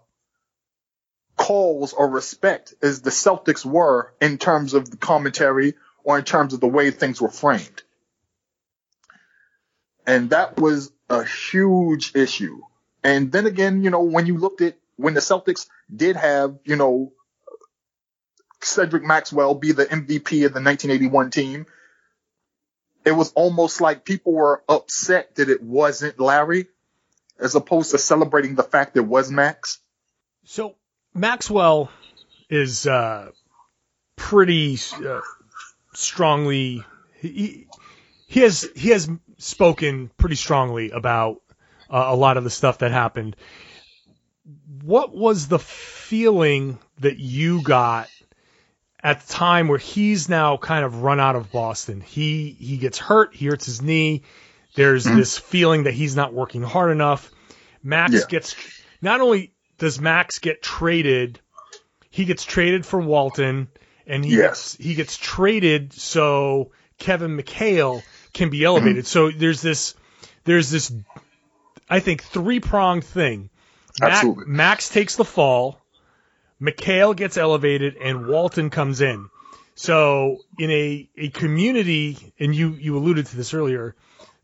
[1.42, 5.74] calls or respect as the Celtics were in terms of the commentary
[6.04, 7.82] or in terms of the way things were framed.
[10.06, 12.60] And that was a huge issue.
[13.02, 16.76] And then again, you know, when you looked at when the Celtics did have, you
[16.76, 17.12] know,
[18.60, 21.66] Cedric Maxwell be the MVP of the 1981 team,
[23.04, 26.66] it was almost like people were upset that it wasn't Larry
[27.40, 29.80] as opposed to celebrating the fact it was Max.
[30.44, 30.76] So
[31.14, 31.90] Maxwell
[32.48, 33.30] is uh,
[34.16, 35.20] pretty uh,
[35.94, 36.84] strongly.
[37.20, 37.66] He,
[38.26, 41.40] he has he has spoken pretty strongly about
[41.90, 43.36] uh, a lot of the stuff that happened.
[44.82, 48.08] What was the feeling that you got
[49.02, 52.00] at the time where he's now kind of run out of Boston?
[52.00, 54.22] He he gets hurt, he hurts his knee.
[54.74, 57.30] There's this feeling that he's not working hard enough.
[57.82, 58.20] Max Yeah.
[58.28, 58.56] gets
[59.02, 59.51] not only
[59.82, 61.40] does Max get traded,
[62.08, 63.66] he gets traded for Walton,
[64.06, 64.76] and he Yes.
[64.76, 69.04] gets he gets traded so Kevin McHale can be elevated.
[69.04, 69.30] Mm-hmm.
[69.30, 69.94] So there's this
[70.44, 70.92] there's this
[71.90, 73.50] I think three pronged thing.
[74.00, 74.44] Ma- Absolutely.
[74.46, 75.80] Max takes the fall,
[76.60, 79.28] McHale gets elevated, and Walton comes in.
[79.74, 83.96] So in a, a community, and you, you alluded to this earlier,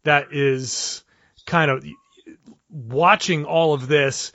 [0.02, 1.04] that is
[1.46, 1.84] kind of
[2.70, 4.32] watching all of this.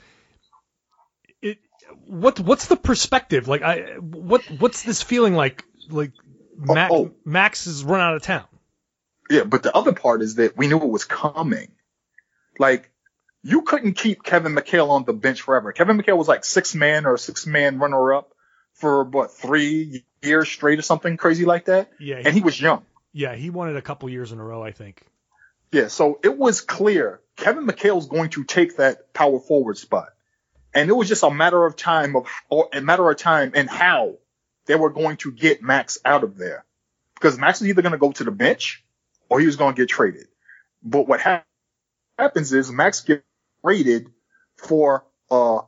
[2.06, 3.62] What what's the perspective like?
[3.62, 5.64] I what what's this feeling like?
[5.88, 6.12] Like
[6.68, 7.14] oh, Max, oh.
[7.24, 8.44] Max is run out of town.
[9.30, 11.68] Yeah, but the other part is that we knew it was coming.
[12.58, 12.90] Like,
[13.42, 15.72] you couldn't keep Kevin McHale on the bench forever.
[15.72, 18.32] Kevin McHale was like six man or six man runner up
[18.74, 21.90] for what three years straight or something crazy like that.
[21.98, 22.84] Yeah, And he was young.
[23.12, 25.02] yeah, he won it a couple years in a row, I think.
[25.72, 30.10] Yeah, so it was clear Kevin McHale's going to take that power forward spot.
[30.74, 33.70] And it was just a matter of time of, or a matter of time and
[33.70, 34.16] how
[34.66, 36.64] they were going to get Max out of there.
[37.14, 38.84] Because Max was either going to go to the bench
[39.28, 40.26] or he was going to get traded.
[40.82, 41.46] But what hap-
[42.18, 43.22] happens is Max gets
[43.62, 44.08] traded
[44.56, 45.60] for a,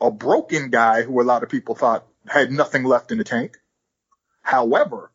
[0.00, 3.58] a broken guy who a lot of people thought had nothing left in the tank.
[4.42, 5.12] However,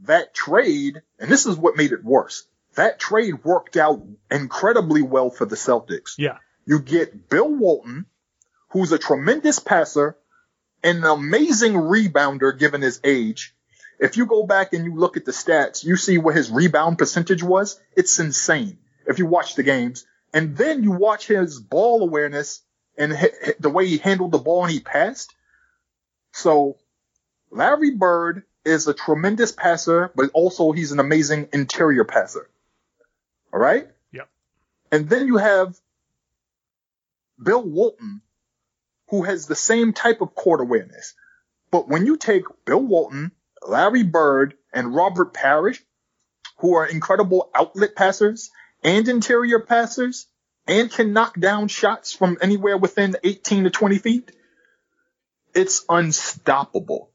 [0.00, 5.30] that trade, and this is what made it worse, that trade worked out incredibly well
[5.30, 6.14] for the Celtics.
[6.18, 6.38] Yeah.
[6.64, 8.06] You get Bill Walton,
[8.72, 10.16] who's a tremendous passer
[10.82, 13.54] and an amazing rebounder given his age.
[13.98, 16.98] If you go back and you look at the stats, you see what his rebound
[16.98, 17.80] percentage was.
[17.96, 18.78] It's insane.
[19.06, 22.62] If you watch the games and then you watch his ball awareness
[22.96, 23.12] and
[23.60, 25.34] the way he handled the ball and he passed.
[26.32, 26.78] So
[27.50, 32.48] Larry Bird is a tremendous passer, but also he's an amazing interior passer.
[33.52, 33.88] All right.
[34.12, 34.28] Yep.
[34.90, 35.76] And then you have
[37.42, 38.22] Bill Walton,
[39.12, 41.14] who has the same type of court awareness.
[41.70, 43.32] But when you take Bill Walton,
[43.64, 45.84] Larry Bird, and Robert Parish,
[46.60, 48.50] who are incredible outlet passers
[48.82, 50.26] and interior passers,
[50.66, 54.32] and can knock down shots from anywhere within 18 to 20 feet,
[55.54, 57.10] it's unstoppable.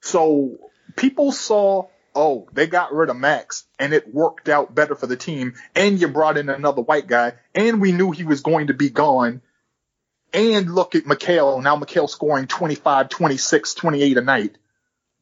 [0.00, 0.58] So
[0.94, 5.16] people saw, oh, they got rid of Max and it worked out better for the
[5.16, 5.54] team.
[5.74, 8.90] And you brought in another white guy and we knew he was going to be
[8.90, 9.42] gone.
[10.32, 11.62] And look at McHale.
[11.62, 14.58] Now McHale scoring 25, 26, 28 a night.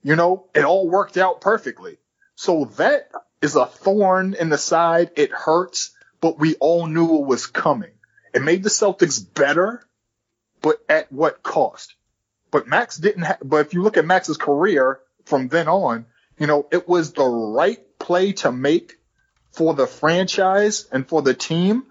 [0.03, 1.99] You know, it all worked out perfectly.
[2.35, 5.11] So that is a thorn in the side.
[5.17, 7.91] It hurts, but we all knew it was coming.
[8.35, 9.83] It made the Celtics better,
[10.61, 11.95] but at what cost?
[12.51, 16.07] But Max didn't have, but if you look at Max's career from then on,
[16.39, 18.99] you know, it was the right play to make
[19.53, 21.85] for the franchise and for the team.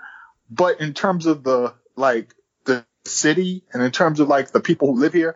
[0.50, 2.34] But in terms of the, like,
[3.06, 5.36] city and in terms of like the people who live here,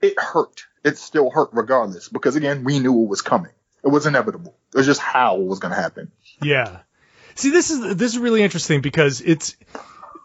[0.00, 0.64] it hurt.
[0.84, 3.52] It still hurt regardless because again, we knew it was coming.
[3.84, 4.56] It was inevitable.
[4.74, 6.10] It was just how it was going to happen.
[6.42, 6.80] Yeah.
[7.34, 9.56] See, this is, this is really interesting because it's,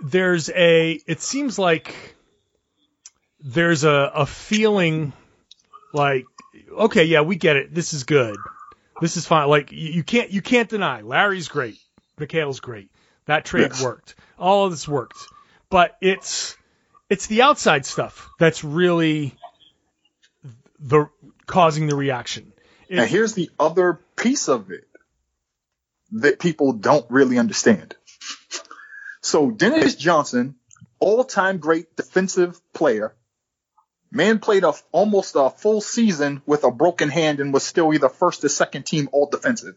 [0.02, 1.96] there's a, it seems like
[3.39, 5.13] there's a, a feeling
[5.94, 6.26] like,
[6.72, 7.74] okay, yeah, we get it.
[7.74, 8.36] This is good.
[9.02, 9.48] This is fine.
[9.50, 11.78] Like you, you can't you can't deny Larry's great,
[12.18, 12.89] McHale's great.
[13.26, 13.84] That trade Yes.
[13.84, 14.16] worked.
[14.38, 15.18] All of this worked.
[15.73, 16.55] But it's
[17.09, 19.36] it's the outside stuff that's really
[20.79, 21.09] the
[21.47, 22.53] causing the reaction.
[22.88, 24.88] It- And here's the other piece of it
[26.12, 27.95] that people don't really understand.
[29.21, 30.55] So Dennis Johnson,
[30.99, 33.15] all-time great defensive player,
[34.12, 38.09] man played a, almost a full season with a broken hand and was still either
[38.09, 39.73] first or second team all defensive.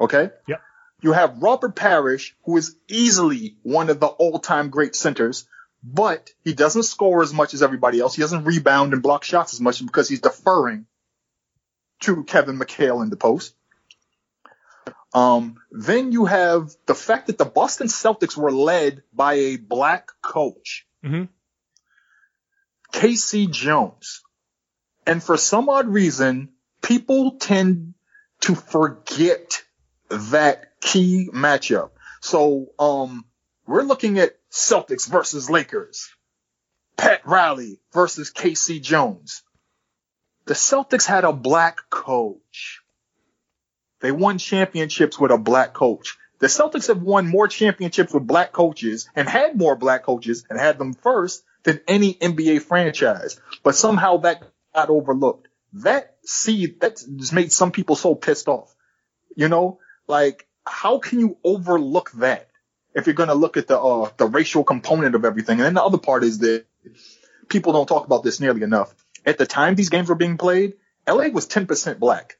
[0.00, 0.30] Okay?
[0.46, 0.60] Yep.
[1.02, 5.46] You have Robert Parish, who is easily one of the all-time great centers,
[5.84, 8.14] but he doesn't score as much as everybody else.
[8.16, 10.86] He doesn't rebound and block shots as much because he's deferring
[12.00, 13.54] to Kevin McHale in the post.
[15.14, 20.10] Um, then you have the fact that the Boston Celtics were led by a black
[20.22, 21.28] coach, Mhm.
[22.92, 23.46] K.C.
[23.46, 24.22] Jones.
[25.06, 26.50] And for some odd reason,
[26.82, 27.94] people tend
[28.42, 29.62] to forget
[30.08, 31.90] that key matchup.
[32.20, 33.24] So, um,
[33.66, 36.08] we're looking at Celtics versus Lakers.
[36.96, 38.80] Pat Riley versus K.C.
[38.80, 39.42] Jones.
[40.46, 42.80] The Celtics had a black coach.
[44.00, 46.16] They won championships with a black coach.
[46.38, 50.58] The Celtics have won more championships with black coaches and had more black coaches and
[50.58, 53.40] had them first than any NBA franchise.
[53.62, 54.44] But somehow that
[54.74, 55.48] got overlooked.
[55.72, 58.74] That see, that made some people so pissed off.
[59.34, 62.48] You know, like how can you overlook that
[62.94, 65.58] if you're going to look at the uh, the racial component of everything?
[65.58, 66.66] And then the other part is that
[67.48, 68.94] people don't talk about this nearly enough.
[69.24, 70.74] At the time these games were being played,
[71.08, 72.36] LA was 10% black.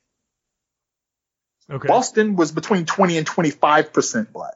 [1.71, 1.89] okay.
[1.89, 4.55] Boston was between 20 and 25% black.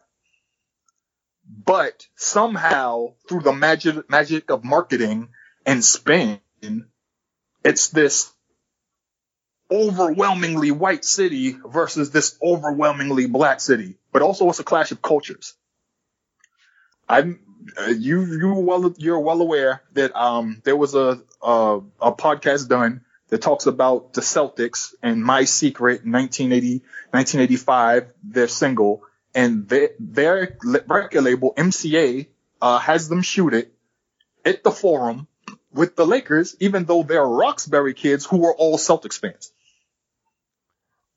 [1.47, 5.31] But somehow through the magic, magic of marketing
[5.67, 6.41] and spin,
[7.65, 8.33] it's this
[9.71, 13.97] overwhelmingly white city versus this overwhelmingly black city.
[14.13, 15.55] But also it's a clash of cultures.
[17.09, 17.41] I'm,
[17.79, 22.69] uh, you, you well, you're well aware that, um, there was a, a, a podcast
[22.69, 29.03] done that talks about the Celtics and My Secret 1980, 1985, their single,
[29.35, 32.27] and their, their record label MCA
[32.61, 33.73] uh, has them shoot it
[34.45, 35.29] at the Forum
[35.73, 39.53] with the Lakers, even though they're Roxbury kids who were all Celtics fans.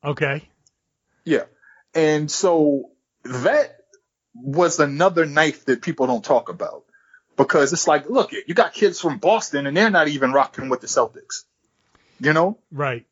[0.04, 0.48] Okay.
[1.26, 1.46] Yeah,
[1.94, 2.92] and so
[3.24, 3.78] that
[4.36, 6.84] was another knife that people don't talk about
[7.38, 10.82] because it's like, look, you got kids from Boston and they're not even rocking with
[10.82, 11.44] the Celtics,
[12.20, 12.58] you know.
[12.72, 13.06] Right.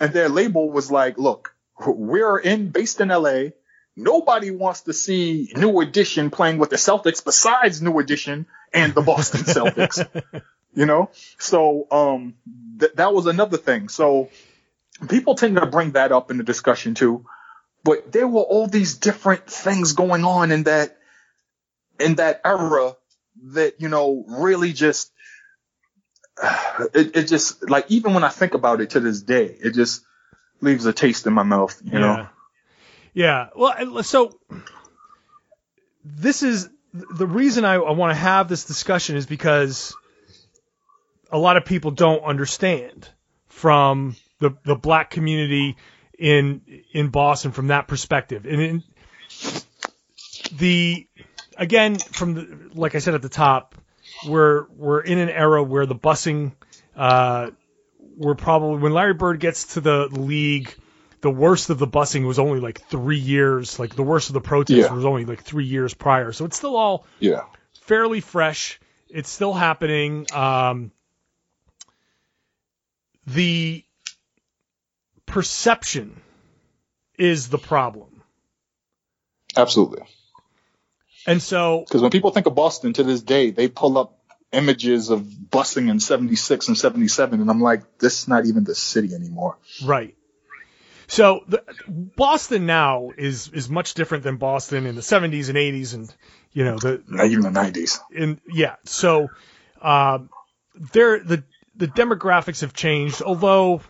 [0.00, 1.54] and their label was like, look,
[1.86, 3.50] we're in based in LA.
[3.94, 9.02] nobody wants to see New Edition playing with the Celtics besides New Edition and the
[9.02, 10.42] Boston Celtics.
[10.74, 12.34] You know, so um,
[12.78, 13.88] th- that was another thing.
[13.88, 14.28] So
[15.08, 17.24] people tend to bring that up in the discussion too.
[17.84, 20.96] But there were all these different things going on in that
[22.00, 22.96] in that era
[23.52, 25.12] that you know really just
[26.94, 30.02] it, it just like even when I think about it to this day, it just
[30.60, 31.80] leaves a taste in my mouth.
[31.84, 31.98] You yeah.
[31.98, 32.28] know.
[33.14, 33.48] Yeah.
[33.54, 34.38] Well, so
[36.04, 39.94] this is the reason I, I want to have this discussion is because
[41.30, 43.08] a lot of people don't understand
[43.48, 45.76] from the the black community
[46.18, 46.62] in
[46.92, 48.46] in Boston from that perspective.
[48.46, 48.82] And in,
[50.56, 51.06] the
[51.56, 53.74] again from the like I said at the top,
[54.26, 56.52] we're we're in an era where the busing
[56.96, 57.50] uh,
[58.16, 60.74] we're probably when Larry Bird gets to the league,
[61.20, 63.78] the worst of the busing was only like three years.
[63.78, 64.92] Like the worst of the protests Yeah.
[64.92, 66.32] was only like three years prior.
[66.32, 67.42] So it's still all Yeah.
[67.82, 68.80] fairly fresh.
[69.08, 70.26] It's still happening.
[70.32, 70.90] Um,
[73.26, 73.84] the
[75.28, 76.20] perception
[77.18, 78.22] is the problem.
[79.56, 80.02] Absolutely.
[81.26, 84.18] And so, Because when people think of Boston to this day, they pull up
[84.52, 88.74] images of busing in 76 and 77, and I'm like, this is not even the
[88.74, 89.58] city anymore.
[89.84, 90.14] right.
[91.10, 95.94] So the, Boston now is is much different than Boston in the 70s and 80s
[95.94, 96.14] and
[96.52, 97.98] you know the Not even the 90s.
[98.14, 98.76] in yeah.
[98.84, 99.28] So
[99.80, 100.28] um,
[100.92, 103.22] there the the demographics have changed.
[103.22, 103.80] Although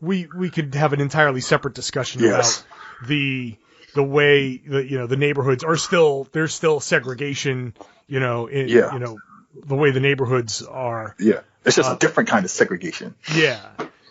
[0.00, 2.60] we we could have an entirely separate discussion Yes.
[2.60, 3.56] about the
[3.94, 7.74] the way the you know the neighborhoods are still there's still segregation.
[8.06, 8.92] You know in Yeah.
[8.92, 9.18] you know
[9.54, 11.14] the way the neighborhoods are.
[11.18, 11.40] Yeah.
[11.64, 13.14] It's just Uh, a different kind of segregation.
[13.34, 13.60] Yeah.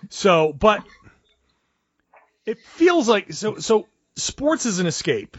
[0.10, 0.84] So, but
[2.46, 5.38] it feels like so so sports is an escape,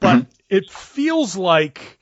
[0.00, 1.98] but it feels like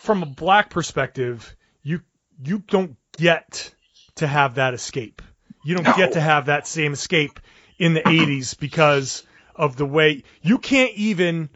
[0.00, 2.00] from a black perspective, you
[2.44, 3.74] you don't get
[4.16, 5.22] to have that escape.
[5.64, 7.40] You don't get to have that same escape
[7.78, 11.50] in the 80s because of the way you can't even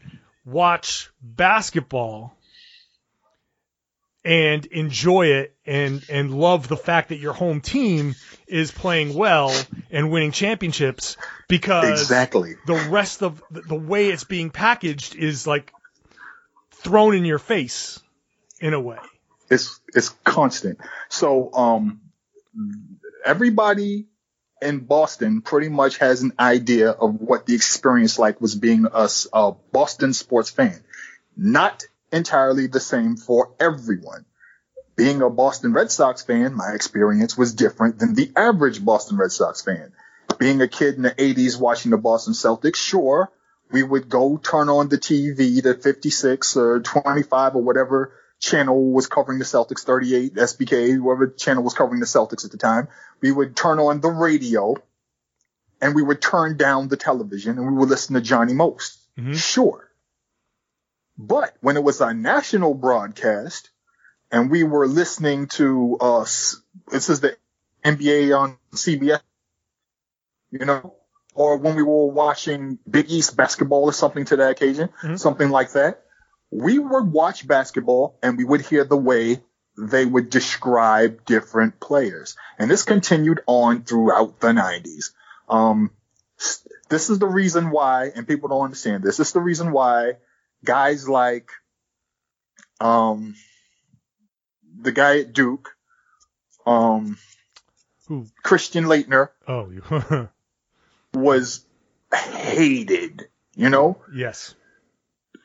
[0.45, 2.37] watch basketball
[4.25, 8.15] and enjoy it and and love the fact that your home team
[8.49, 9.55] is playing well
[9.91, 11.17] and winning championships
[11.49, 12.57] because Exactly.
[12.67, 15.73] the rest of the, the way it's being packaged is like
[16.73, 18.01] thrown in your face
[18.61, 18.99] in a way.
[19.49, 20.81] It's it's constant.
[21.09, 22.01] So um
[23.27, 24.07] everybody
[24.63, 29.53] in Boston pretty much has an idea of what the experience like was being a
[29.73, 30.83] Boston sports fan.
[31.37, 34.25] Not entirely the same for everyone.
[34.97, 39.33] Being a Boston Red Sox fan, my experience was different than the average Boston Red
[39.33, 39.93] Sox fan.
[40.39, 43.31] Being a kid in the 80s watching the Boston Celtics, sure,
[43.71, 49.07] we would go turn on the TV to 56 or 25 or whatever channel was
[49.07, 52.89] covering the Celtics, 38, SBK, whatever channel was covering the Celtics at the time.
[53.21, 54.77] We would turn on the radio
[55.81, 58.99] and we would turn down the television and we would listen to Johnny Most.
[59.19, 59.35] Mhm.
[59.35, 59.91] Sure.
[61.19, 63.71] But when it was a national broadcast
[64.31, 66.21] and we were listening to, uh,
[66.91, 67.37] this is the
[67.85, 69.23] NBA on CBS,
[70.51, 70.95] you know,
[71.35, 75.19] or when we were watching Big East basketball or something to that occasion, Mhm.
[75.19, 76.05] something like that,
[76.57, 79.43] we would watch basketball and we would hear the way
[79.77, 82.35] they would describe different players.
[82.59, 85.11] And this continued on throughout the 90s.
[85.51, 85.91] Um,
[86.89, 90.15] this is the reason why, and people don't understand this, this is the reason why
[90.65, 91.51] guys like
[92.81, 93.35] um,
[94.81, 95.69] the guy at Duke,
[96.65, 97.19] um,
[98.09, 98.27] Who?
[98.43, 100.29] Christian Laettner, Oh,
[101.13, 101.67] was
[102.15, 103.29] hated.
[103.55, 104.55] You know, yes.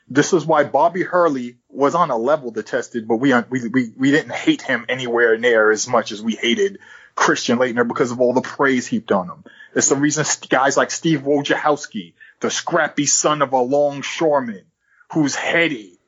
[0.08, 3.92] This is why Bobby Hurley was on a level that tested, but we we we
[3.96, 6.78] we didn't hate him anywhere near as much as we hated
[7.14, 9.44] Christian Laettner because of all the praise heaped on him.
[9.74, 14.64] It's the reason guys like Steve Wojciechowski, the scrappy son of a longshoreman,
[15.12, 15.98] who's heady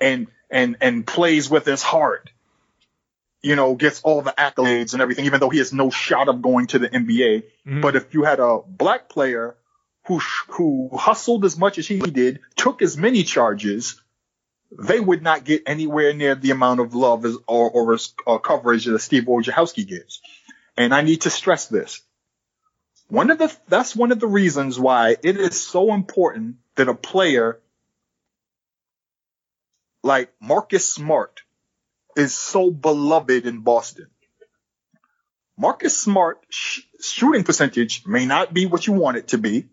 [0.00, 2.30] and and and plays with his heart,
[3.42, 6.42] you know, gets all the accolades and everything, even though he has no shot of
[6.42, 7.44] going to the NBA.
[7.66, 7.82] Mhm.
[7.82, 9.56] But if you had a black player
[10.08, 14.00] who who hustled as much as he did, took as many charges,
[14.72, 18.86] they would not get anywhere near the amount of love as, or, or, or coverage
[18.86, 20.20] that Steve Wojciechowski gets.
[20.78, 22.00] And I need to stress this.
[23.08, 26.94] One of the that's one of the reasons why it is so important that a
[26.94, 27.60] player
[30.02, 31.42] like Marcus Smart
[32.16, 34.08] is so beloved in Boston.
[35.56, 39.68] Marcus Smart sh- shooting percentage may not be what you want it to be,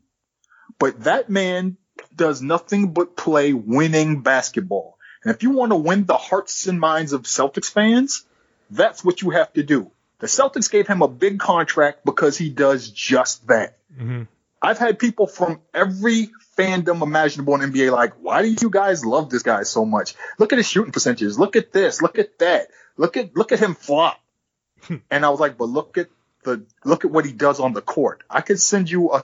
[0.79, 1.77] but that man
[2.15, 4.97] does nothing but play winning basketball.
[5.23, 8.25] And if you want to win the hearts and minds of Celtics fans,
[8.69, 9.91] that's what you have to do.
[10.19, 13.77] The Celtics gave him a big contract because he does just that.
[13.93, 14.23] Mm-hmm.
[14.61, 19.29] I've had people from every fandom imaginable in NBA like, why do you guys love
[19.29, 20.15] this guy so much?
[20.39, 21.37] Look at his shooting percentages.
[21.37, 22.01] Look at this.
[22.01, 22.69] Look at that.
[22.97, 24.19] Look at look at him flop.
[25.11, 26.07] and I was like, but look at
[26.43, 28.23] the look at what he does on the court.
[28.29, 29.23] I could send you a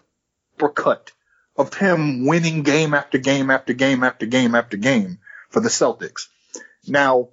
[0.70, 1.12] cut
[1.62, 6.28] of him winning game after game after game after game after game for the Celtics.
[6.88, 7.30] Now,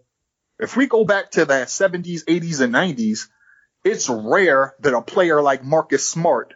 [0.58, 3.28] if we go back to the 70s, 80s, and 90s,
[3.84, 6.54] it's rare that a player like Marcus Smart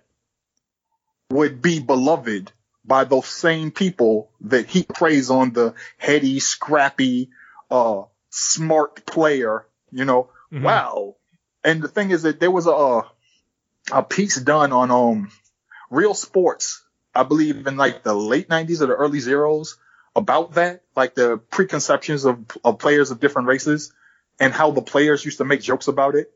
[1.30, 2.52] would be beloved
[2.84, 7.30] by those same people that he prays on the heady, scrappy,
[7.70, 10.62] uh, smart player, you know, Mhm.
[10.62, 11.16] wow.
[11.64, 13.02] And the thing is that there was a,
[13.92, 15.30] a piece done on, um,
[15.90, 16.82] real sports,
[17.14, 19.76] I believe in like the late nineties or the early zeros
[20.16, 23.92] about that, like the preconceptions of, of players of different races
[24.40, 26.30] and how the players used to make jokes about it.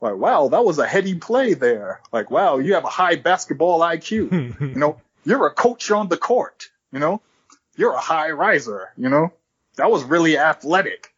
[0.00, 2.00] Like, wow, that was a heady play there.
[2.12, 4.60] Like, wow, you have a high basketball IQ.
[4.60, 6.68] you know, you're a coach on the court.
[6.92, 7.22] You know,
[7.76, 8.92] you're a high riser.
[8.96, 9.32] You know,
[9.76, 11.12] that was really athletic.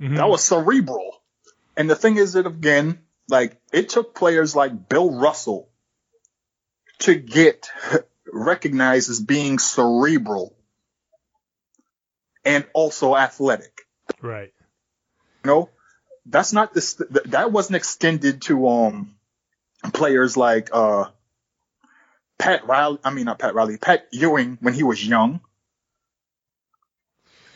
[0.00, 0.16] Mhm.
[0.16, 1.22] That was cerebral.
[1.76, 2.98] And the thing is that again,
[3.28, 5.68] like it took players like Bill Russell
[7.04, 7.70] to get
[8.32, 10.54] recognized as being cerebral
[12.44, 13.82] and also athletic.
[14.20, 14.52] right.
[15.44, 15.70] You know,
[16.26, 16.94] that's not this.
[17.26, 19.14] That wasn't extended to um
[19.92, 21.06] players like uh
[22.38, 22.98] Pat Riley.
[23.04, 23.76] I mean, not Pat Riley.
[23.76, 25.40] Pat Ewing when he was young.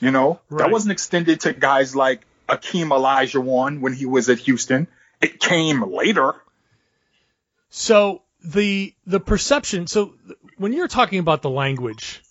[0.00, 0.58] You know, Right.
[0.66, 4.86] that wasn't extended to guys like Akeem Olajuwon when he was at Houston.
[5.20, 6.34] It came later.
[7.70, 9.86] So the the perception.
[9.86, 10.14] So
[10.56, 12.22] when you're talking about the language,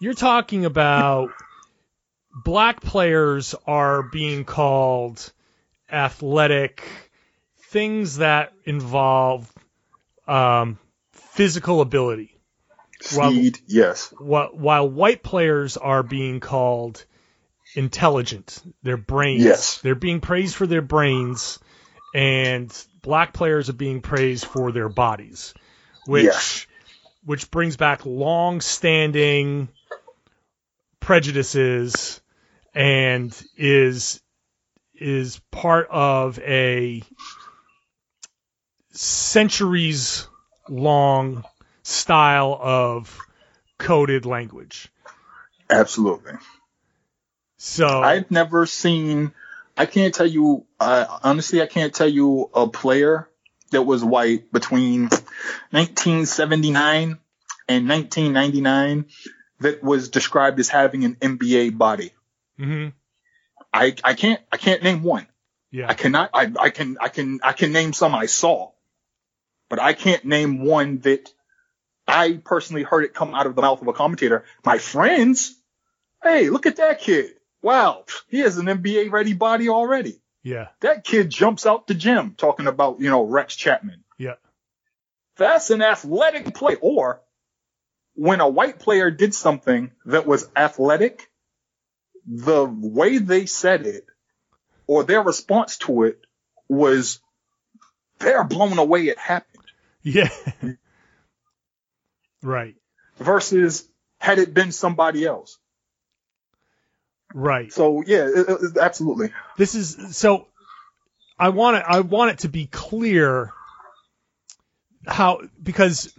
[0.00, 1.30] you're talking about
[2.44, 5.32] black players are being called
[5.90, 6.84] athletic,
[7.68, 9.50] things that involve
[10.26, 10.78] um,
[11.12, 12.38] physical ability.
[13.00, 17.04] Speed, yes, While, while white players are being called
[17.74, 19.42] intelligent, their brains.
[19.42, 19.78] Yes.
[19.78, 21.58] They're being praised for their brains,
[22.14, 22.72] and
[23.02, 25.54] black players are being praised for their bodies,
[26.06, 26.66] which Yes.
[27.24, 29.68] which brings back long-standing
[31.00, 32.20] prejudices
[32.74, 34.20] and is
[34.94, 37.02] is part of a
[38.92, 40.26] centuries
[40.68, 41.44] long
[41.82, 43.18] style of
[43.78, 44.90] coded language.
[45.68, 46.32] absolutely.
[47.58, 49.32] So I've never seen.
[49.76, 50.66] I can't tell you.
[50.82, 53.28] Uh, honestly, I can't tell you a player
[53.70, 55.02] that was white between
[55.70, 57.18] 1979
[57.68, 59.06] and 1999
[59.60, 62.12] that was described as having an NBA body.
[62.58, 62.92] mhm,
[63.72, 65.26] I, I can't I can't name one.
[65.88, 68.72] I cannot I, I can I can I can name some I saw,
[69.70, 71.30] but I can't name one that
[72.06, 74.44] I personally heard it come out of the mouth of a commentator.
[74.64, 75.54] My friends,
[76.22, 77.34] hey, look at that kid.
[77.62, 80.20] Wow, he has an NBA ready body already.
[80.42, 84.02] Yeah, That kid jumps out the gym talking about, you know, Rex Chapman.
[84.18, 84.34] yeah,
[85.36, 86.76] That's an athletic play.
[86.80, 87.20] Or
[88.14, 91.30] when a white player did something that was athletic,
[92.26, 94.06] the way they said it
[94.86, 96.20] or their response to it
[96.68, 97.20] was
[98.18, 99.48] they're blown away it happened
[100.04, 100.28] yeah.
[102.42, 102.74] right,
[103.18, 103.88] versus
[104.18, 105.58] had it been somebody else.
[107.34, 107.72] Right.
[107.72, 109.32] So yeah, it- it- absolutely.
[109.56, 110.46] this is so
[111.38, 113.52] I want it I want it to be clear
[115.06, 116.12] how because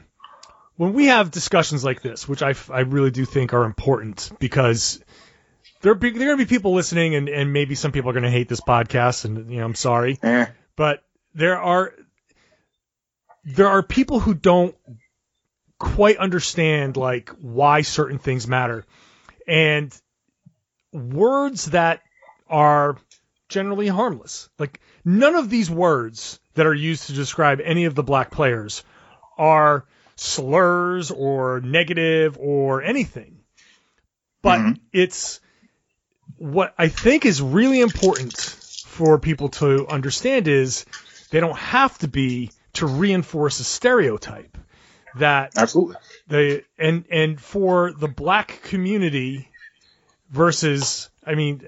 [0.76, 5.02] when we have discussions like this, which I, I really do think are important because
[5.82, 8.14] there be, there are going to be people listening and, and maybe some people are
[8.14, 11.04] going to hate this podcast and you know I'm sorry Eh, but
[11.36, 11.94] there are
[13.46, 14.76] there are people who don't
[15.78, 18.86] quite understand like why certain things matter
[19.48, 19.94] and
[20.94, 22.02] words that
[22.50, 22.98] are
[23.50, 28.04] generally harmless like none of these words that are used to describe any of the
[28.04, 28.84] black players
[29.38, 29.86] are
[30.16, 33.40] slurs or negative or anything
[34.42, 34.80] but Mhm.
[34.92, 35.40] it's
[36.38, 38.36] what I think is really important
[38.86, 40.86] for people to understand is
[41.32, 44.58] they don't have to be to reinforce a stereotype
[45.18, 45.96] that absolutely.
[46.28, 49.48] the and and for the black community
[50.34, 51.66] versus I mean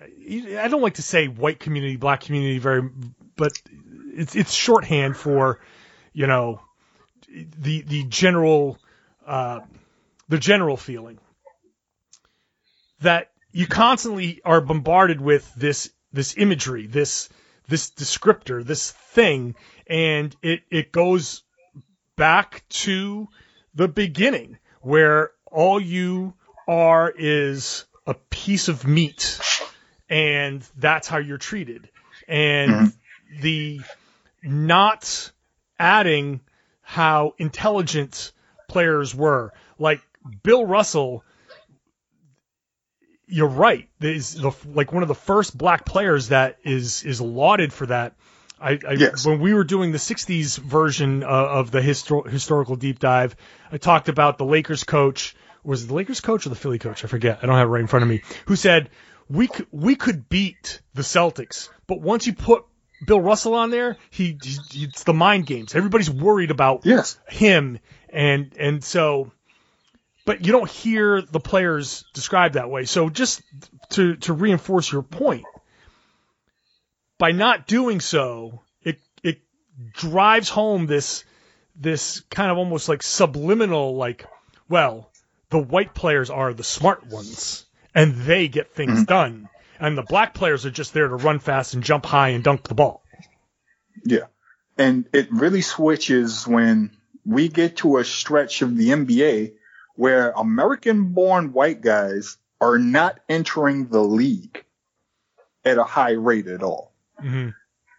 [0.60, 2.90] I don't like to say white community black community very
[3.38, 3.54] but
[4.14, 5.60] it's it's shorthand for
[6.12, 6.60] you know
[7.30, 8.78] the the general
[9.26, 9.62] uh,
[10.28, 11.20] the general feeling
[13.02, 17.30] that you constantly are bombarded with this this imagery, this
[17.68, 19.56] this descriptor, this thing,
[19.88, 21.44] and it it goes
[22.16, 23.28] back to
[23.74, 26.34] the beginning where all you
[26.68, 29.40] are is a piece of meat
[30.10, 31.90] and that's how you're treated.
[32.28, 33.42] And mm-hmm.
[33.42, 33.82] the
[34.44, 35.32] not
[35.80, 36.42] adding
[36.82, 38.32] how intelligent
[38.68, 39.54] players were.
[39.80, 40.02] Like
[40.44, 41.24] Bill Russell,
[43.28, 43.90] you're right.
[44.00, 48.16] Is the like one of the first black players that is is lauded for that.
[48.60, 49.26] I, I yes.
[49.26, 53.36] when we were doing the '60s version uh, of the histor- historical deep dive,
[53.72, 55.36] I talked about the Lakers coach.
[55.66, 57.04] Was it the Lakers coach or the Philly coach?
[57.04, 57.40] I forget.
[57.42, 58.22] I don't have it right in front of me.
[58.46, 58.90] Who said
[59.30, 62.66] we could, we could beat the Celtics, but once you put
[63.06, 65.76] Bill Russell on there, he, he it's the mind games.
[65.76, 67.20] Everybody's worried about yes.
[67.28, 69.32] him, and and so,
[70.26, 72.86] but you don't hear the players described that way.
[72.86, 73.42] So just
[73.92, 75.46] to to reinforce your point,
[77.18, 79.42] by not doing so, it it
[79.94, 81.26] drives home this
[81.76, 84.26] this kind of almost like subliminal like,
[84.70, 85.12] well,
[85.50, 89.04] the white players are the smart ones and they get things mm-hmm.
[89.04, 89.50] done.
[89.80, 92.68] And the black players are just there to run fast and jump high and dunk
[92.68, 93.04] the ball.
[94.04, 94.28] Yeah.
[94.78, 96.92] And it really switches when
[97.26, 99.54] we get to a stretch of the NBA
[99.96, 104.64] where American born white guys are not entering the league
[105.64, 106.94] at a high rate at all.
[107.22, 107.50] Mm-hmm.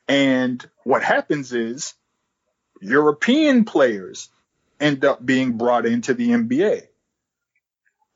[0.09, 1.95] And what happens is
[2.81, 4.29] European players
[4.79, 6.87] end up being brought into the NBA.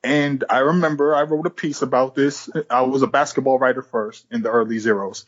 [0.03, 2.49] And I remember I wrote a piece about this.
[2.69, 5.25] I was a basketball writer first in the early zeros,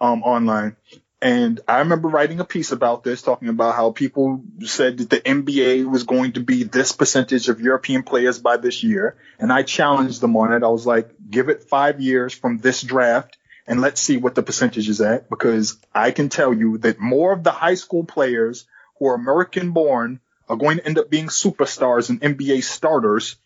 [0.00, 0.76] um, online.
[1.20, 5.20] And I remember writing a piece about this, talking about how people said that the
[5.20, 9.16] NBA was going to be this percentage of European players by this year.
[9.38, 10.62] And I challenged them on it.
[10.62, 14.42] I was like, give it five years from this draft and let's see what the
[14.42, 18.66] percentage is at because I can tell you that more of the high school players
[18.98, 23.36] who are American born are going to end up being superstars and NBA starters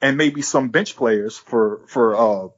[0.00, 2.48] and maybe some bench players for for uh,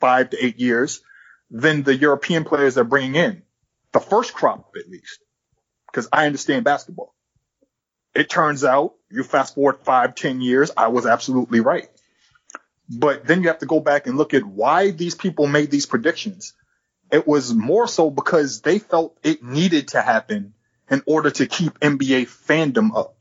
[0.00, 1.02] five to eight years
[1.50, 3.42] than the European players they're bringing in.
[3.92, 5.20] The first crop, at least,
[5.86, 7.14] because I understand basketball.
[8.14, 11.88] It turns out, you fast forward five, ten years, I was absolutely right.
[12.88, 15.86] But then you have to go back and look at why these people made these
[15.86, 16.54] predictions.
[17.10, 20.54] It was more so because they felt it needed to happen
[20.90, 23.16] in order to keep NBA fandom up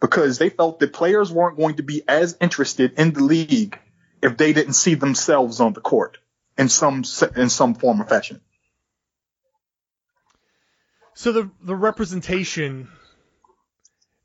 [0.00, 3.78] because they felt that players weren't going to be as interested in the league
[4.22, 6.18] if they didn't see themselves on the court
[6.58, 7.04] in some
[7.36, 8.40] in some form or fashion.
[11.14, 12.88] So the the representation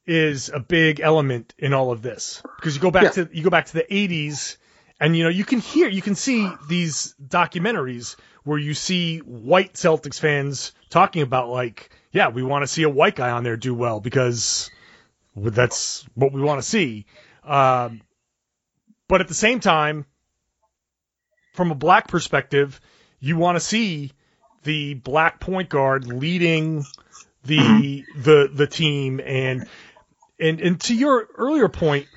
[0.05, 3.23] is a big element in all of this because you go back yeah.
[3.23, 4.57] to you go back to the 80s
[4.99, 9.73] and you know you can hear you can see these documentaries where you see white
[9.73, 13.57] Celtics fans talking about like yeah we want to see a white guy on there
[13.57, 14.69] do well because
[15.35, 17.05] that's what we want to see.
[17.43, 18.01] Um,
[19.07, 20.05] but at the same time,
[21.53, 22.79] from a black perspective,
[23.19, 24.11] you want to see
[24.63, 26.85] the black point guard leading
[27.43, 28.21] the mm-hmm.
[28.21, 29.67] the the team and
[30.39, 32.07] and and to your earlier point,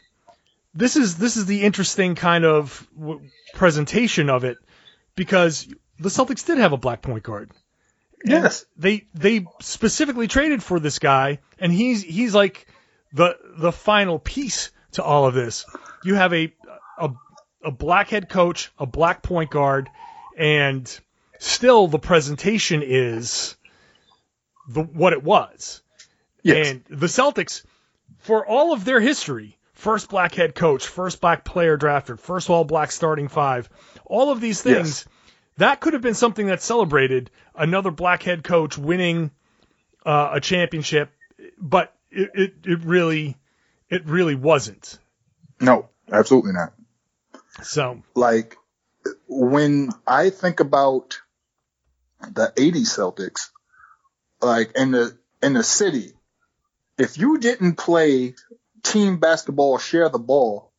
[0.75, 2.89] this is this is the interesting kind of
[3.55, 4.59] presentation of it
[5.15, 7.51] because the Celtics did have a black point guard.
[8.25, 12.67] Yes, they they specifically traded for this guy, and he's he's like
[13.13, 15.65] the the final piece to all of this.
[16.05, 16.53] You have a
[16.99, 17.11] a,
[17.65, 19.89] a black head coach, a black point guard,
[20.37, 21.01] and
[21.39, 23.57] still the presentation is
[24.69, 25.83] the what it was.
[26.43, 26.71] Yes.
[26.71, 27.65] And the Celtics,
[28.19, 32.65] for all of their history, first black head coach, first black player drafted, first all
[32.65, 33.69] black starting five,
[34.05, 35.09] all of these things, yes.
[35.57, 39.31] that could have been something that celebrated another black head coach winning
[40.07, 41.11] uh, a championship.
[41.59, 43.37] But it, it, it really
[43.89, 44.99] it really wasn't.
[45.61, 46.73] No, absolutely not.
[47.63, 48.57] So like
[49.27, 51.21] when I think about
[52.21, 53.51] the 80s Celtics,
[54.41, 56.13] like in the in the city,
[56.99, 58.35] if you didn't play
[58.83, 60.73] team basketball, share the ball,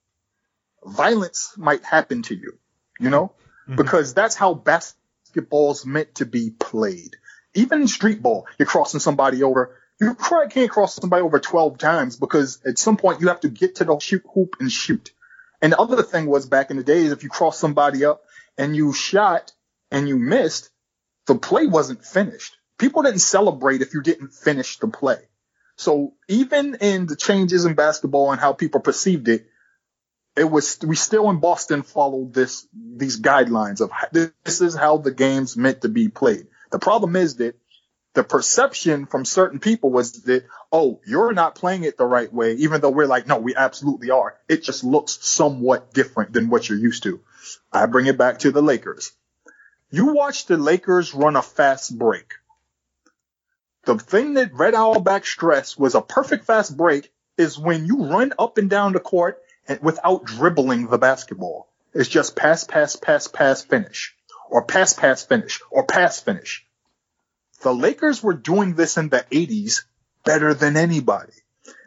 [0.84, 2.58] violence might happen to you,
[3.00, 3.34] you know?
[3.64, 3.76] Mm-hmm.
[3.76, 7.16] Because that's how basketball's meant to be played.
[7.54, 10.16] Even in street ball, you're crossing somebody over, you
[10.50, 13.84] can't cross somebody over 12 times because at some point you have to get to
[13.84, 15.12] the shoot hoop and shoot.
[15.62, 18.22] And the other thing was back in the days, if you cross somebody up
[18.58, 19.52] and you shot
[19.92, 20.70] and you missed,
[21.28, 22.56] the play wasn't finished.
[22.78, 25.20] People didn't celebrate if you didn't finish the play.
[25.76, 29.48] So even in the changes in basketball and how people perceived it,
[30.36, 35.12] it was we still in Boston followed this these guidelines of this is how the
[35.12, 36.48] game's meant to be played.
[36.72, 37.56] The problem is that
[38.14, 42.54] the perception from certain people was that oh you're not playing it the right way
[42.54, 44.36] even though we're like no we absolutely are.
[44.48, 47.22] It just looks somewhat different than what you're used to.
[47.72, 49.12] I bring it back to the Lakers.
[49.92, 52.34] You watch the Lakers run a fast break.
[53.86, 58.34] The thing that Red Auerbach stressed was a perfect fast break is when you run
[58.38, 61.72] up and down the court and without dribbling the basketball.
[61.94, 64.16] It's just pass, pass, pass, pass, finish.
[64.50, 65.62] Or pass, pass, finish.
[65.72, 66.66] Or pass, finish.
[67.62, 69.84] The Lakers were doing this in the 80s
[70.24, 71.34] better than anybody.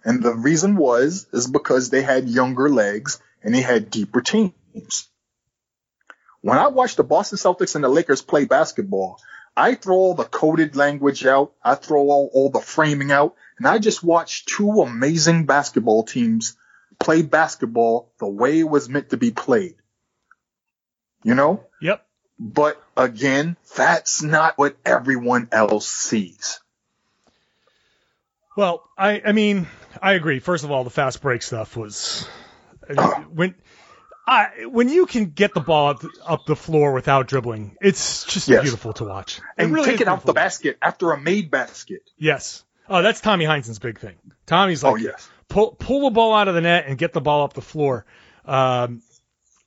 [0.04, 5.08] And the reason was, is because they had younger legs and they had deeper teams.
[6.40, 9.20] When I watch the Boston Celtics and the Lakers play basketball,
[9.56, 11.52] I throw all the coded language out.
[11.62, 16.56] I throw all, all the framing out and I just watch two amazing basketball teams
[16.98, 19.76] play basketball the way it was meant to be played.
[21.22, 21.64] You know?
[22.42, 26.58] But again, that's not what everyone else sees.
[28.56, 29.68] Well, I, I mean,
[30.02, 30.40] I agree.
[30.40, 32.28] First of all, the fast break stuff was
[33.32, 33.54] when
[34.26, 38.48] I, when you can get the ball up, up the floor without dribbling, it's just
[38.48, 38.62] yes.
[38.62, 39.38] beautiful to watch.
[39.38, 42.02] It and really take it out the basket after a made basket.
[42.18, 42.64] Yes.
[42.88, 44.16] Oh, that's Tommy Heinsohn's big thing.
[44.46, 45.30] Tommy's like, oh, yes.
[45.48, 48.04] pull pull the ball out of the net and get the ball up the floor.
[48.44, 49.00] Um,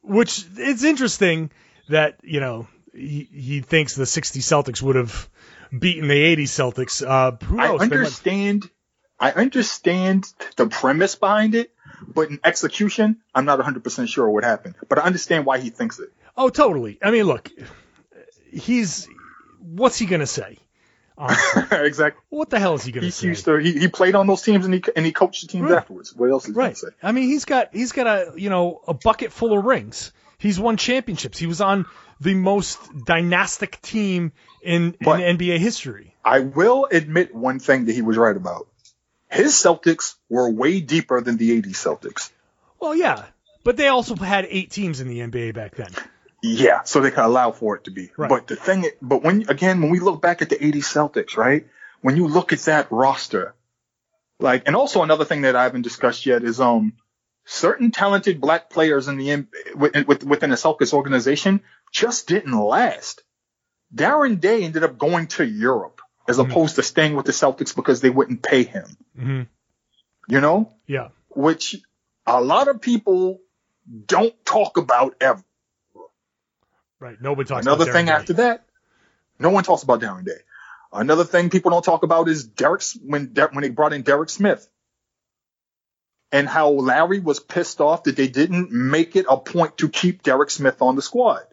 [0.02, 1.52] which it's interesting
[1.90, 5.30] that you know he, he thinks the '60 Celtics would have
[5.78, 7.06] beaten the '80 Celtics.
[7.06, 7.82] Uh, who knows?
[7.82, 8.70] I understand.
[9.18, 10.26] I understand
[10.58, 11.74] the premise behind it,
[12.06, 14.76] but in execution, I'm not 100% sure what happened.
[14.90, 16.12] But I understand why he thinks it.
[16.36, 17.00] Oh, totally.
[17.02, 17.50] I mean, look,
[18.52, 19.08] he's
[19.60, 20.60] what's he gonna say?
[21.72, 22.22] exactly.
[22.30, 23.28] What the hell is he going to say?
[23.28, 25.70] Used to, he, he played on those teams and he and he coached the teams
[25.70, 25.78] right.
[25.78, 26.14] afterwards.
[26.14, 26.66] What else is he right.
[26.66, 26.88] going to say?
[27.02, 30.12] I mean, he's got he's got a you know a bucket full of rings.
[30.38, 31.38] He's won championships.
[31.38, 31.86] He was on
[32.20, 34.32] the most dynastic team
[34.62, 36.16] in, in NBA history.
[36.24, 38.68] I will admit one thing that he was right about.
[39.30, 42.32] His Celtics were way deeper than the 80s Celtics.
[42.80, 43.26] Well, yeah,
[43.64, 45.92] but they also had eight teams in the NBA back then.
[46.42, 48.12] Yeah, so they could allow for it to be.
[48.16, 48.30] Right.
[48.30, 51.66] But the thing, but when again, when we look back at the '80s Celtics, right?
[52.02, 53.56] When you look at that roster,
[54.40, 56.94] like, and also another thing that I haven't discussed yet is um
[57.46, 63.24] certain talented black players in the within the Celtics organization just didn't last.
[63.94, 66.52] Darren Daye ended up going to Europe as mm-hmm.
[66.52, 68.98] opposed to staying with the Celtics because they wouldn't pay him.
[69.18, 69.42] Mm-hmm.
[70.28, 70.74] You know?
[70.88, 71.10] Yeah.
[71.30, 71.76] Which
[72.26, 73.40] a lot of people
[74.08, 75.44] don't talk about ever.
[77.00, 77.22] Right.
[77.22, 78.12] Nobody talks Another thing Daye.
[78.12, 78.66] after that,
[79.38, 80.32] no one talks about Darren Daye.
[80.92, 84.30] Another thing people don't talk about is Derek's when De- when they brought in Derek
[84.30, 84.68] Smith
[86.36, 90.22] and how Larry was pissed off that they didn't make it a point to keep
[90.22, 91.44] Derek Smith on the squad.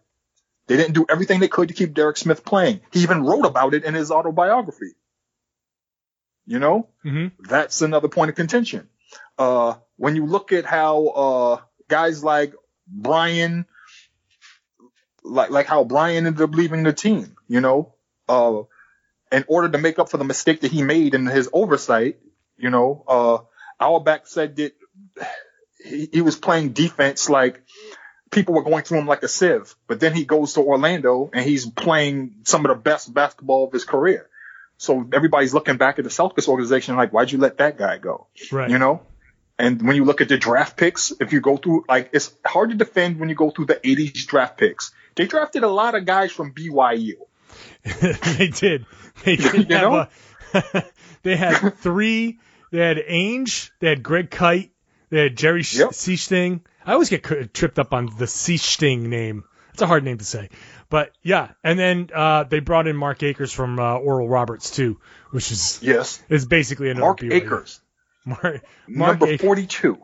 [0.66, 2.80] They didn't do everything they could to keep Derek Smith playing.
[2.90, 4.90] He even wrote about it in his autobiography.
[6.46, 7.28] You know, mm-hmm.
[7.48, 8.88] that's another point of contention.
[9.38, 12.52] Uh, when you look at how uh, guys like
[12.88, 13.66] Brian
[15.22, 17.94] like like how Brian ended up leaving the team, you know,
[18.28, 18.62] uh,
[19.30, 22.18] in order to make up for the mistake that he made in his oversight,
[22.56, 23.38] you know, uh,
[23.82, 24.72] Auerbach said that
[25.84, 27.62] he, he was playing defense like
[28.30, 31.44] people were going through him like a sieve, but then he goes to Orlando and
[31.44, 34.28] he's playing some of the best basketball of his career.
[34.78, 38.26] So everybody's looking back at the Celtics organization like, why'd you let that guy go?
[38.50, 38.70] Right.
[38.70, 39.02] You know?
[39.58, 42.70] And when you look at the draft picks, if you go through, like, it's hard
[42.70, 46.04] to defend when you go through the 80s draft picks they drafted a lot of
[46.04, 47.14] guys from BYU.
[48.38, 48.86] they did.
[49.24, 50.10] They did you have
[50.54, 50.84] a,
[51.22, 52.38] they had three.
[52.72, 53.70] They had Ainge.
[53.78, 54.72] They had Greg Kite.
[55.10, 55.90] They had Jerry yep.
[55.90, 56.62] Sichting.
[56.84, 59.44] I always get tripped up on the Sichting name.
[59.74, 60.48] It's a hard name to say.
[60.88, 65.00] But yeah, and then uh, they brought in Mark Acres from uh, Oral Roberts too,
[65.30, 67.22] which is yes, is basically another Mark.
[67.22, 67.80] Acres,
[68.24, 69.46] Mark, Mark number Acres.
[69.46, 69.98] forty-two.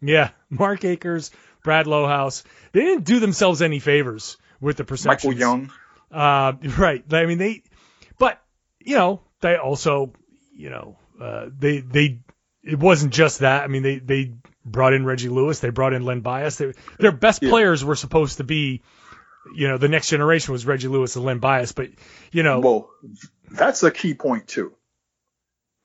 [0.00, 1.30] Yeah, Mark Acres,
[1.62, 2.42] Brad Lohaus.
[2.72, 5.30] They didn't do themselves any favors with the perception.
[5.30, 5.72] Michael Young.
[6.10, 7.04] Uh, right.
[7.12, 7.62] I mean, they,
[8.18, 8.40] but
[8.80, 10.12] you know, they also,
[10.52, 12.20] you know, uh, they they
[12.62, 13.64] it wasn't just that.
[13.64, 14.34] I mean, they they
[14.64, 15.60] brought in Reggie Lewis.
[15.60, 16.56] They brought in Len Bias.
[16.56, 17.50] They, their best yeah.
[17.50, 18.82] players were supposed to be,
[19.54, 21.72] you know, the next generation was Reggie Lewis and Len Bias.
[21.72, 21.90] But
[22.32, 22.90] you know, well,
[23.50, 24.72] that's a key point too.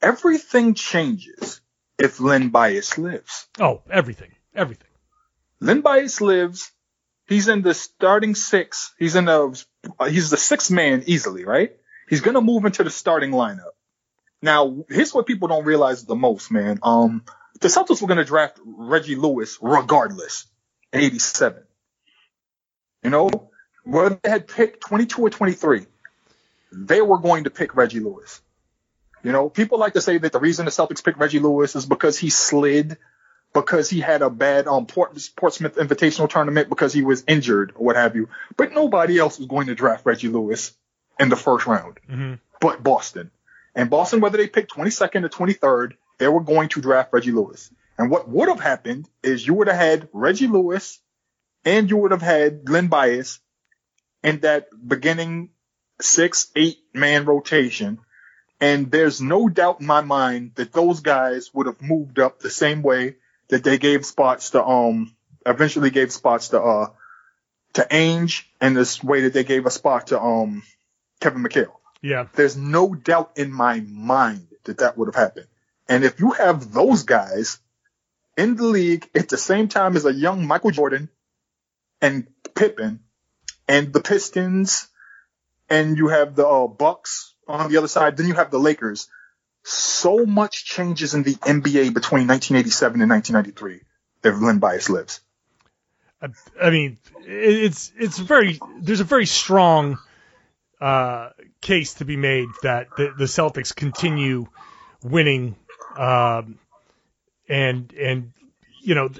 [0.02, 1.60] Everything changes
[1.98, 3.46] if Len Bias lives.
[3.58, 4.88] Oh, everything, everything.
[5.60, 6.72] Len Bias lives
[7.30, 8.92] He's in the starting six.
[8.98, 9.64] He's in the
[10.08, 11.70] he's the sixth man easily, right?
[12.08, 13.70] He's gonna move into the starting lineup.
[14.42, 16.78] Now, here's what people don't realize the most, man.
[16.82, 17.24] Um,
[17.60, 20.46] the Celtics were gonna draft Reggie Lewis regardless.
[20.92, 21.62] 87.
[23.02, 23.30] You know,
[23.84, 25.86] whether they had picked 22 or 23,
[26.72, 28.40] they were going to pick Reggie Lewis.
[29.22, 31.86] You know, people like to say that the reason the Celtics picked Reggie Lewis is
[31.86, 32.96] because he slid,
[33.52, 37.86] because he had a bad um, Port, Portsmouth Invitational tournament, because he was injured or
[37.86, 38.28] what have you.
[38.56, 40.72] But nobody else was going to draft Reggie Lewis
[41.18, 42.34] in the first round, Mm-hmm.
[42.60, 43.30] but Boston.
[43.74, 47.70] And Boston, whether they picked 22nd or 23rd, they were going to draft Reggie Lewis.
[47.98, 51.00] And what would have happened is you would have had Reggie Lewis
[51.64, 53.40] and you would have had Len Bias
[54.22, 55.50] in that beginning
[56.00, 57.98] six, eight man rotation.
[58.60, 62.50] And there's no doubt in my mind that those guys would have moved up the
[62.50, 63.16] same way
[63.48, 65.14] that they gave spots to, um,
[65.46, 66.86] eventually gave spots to, uh,
[67.74, 70.62] to Ainge and this way that they gave a spot to, um,
[71.20, 71.79] Kevin McHale.
[72.02, 72.26] Yeah.
[72.34, 75.46] There's no doubt in my mind that that would have happened.
[75.88, 77.58] And if you have those guys
[78.36, 81.08] in the league at the same time as a young Michael Jordan
[82.00, 83.00] and Pippen
[83.68, 84.88] and the Pistons
[85.68, 89.08] and you have the uh, Bucks on the other side, then you have the Lakers.
[89.62, 93.80] So much changes in the NBA between 1987 and 1993
[94.22, 95.20] if Len Bias lives.
[96.22, 96.28] I,
[96.60, 99.98] I mean, it's it's very there's a very strong
[100.80, 104.46] uh, case to be made that the, the Celtics continue
[105.02, 105.56] winning,
[105.96, 106.58] um,
[107.48, 108.32] and and
[108.82, 109.10] you know,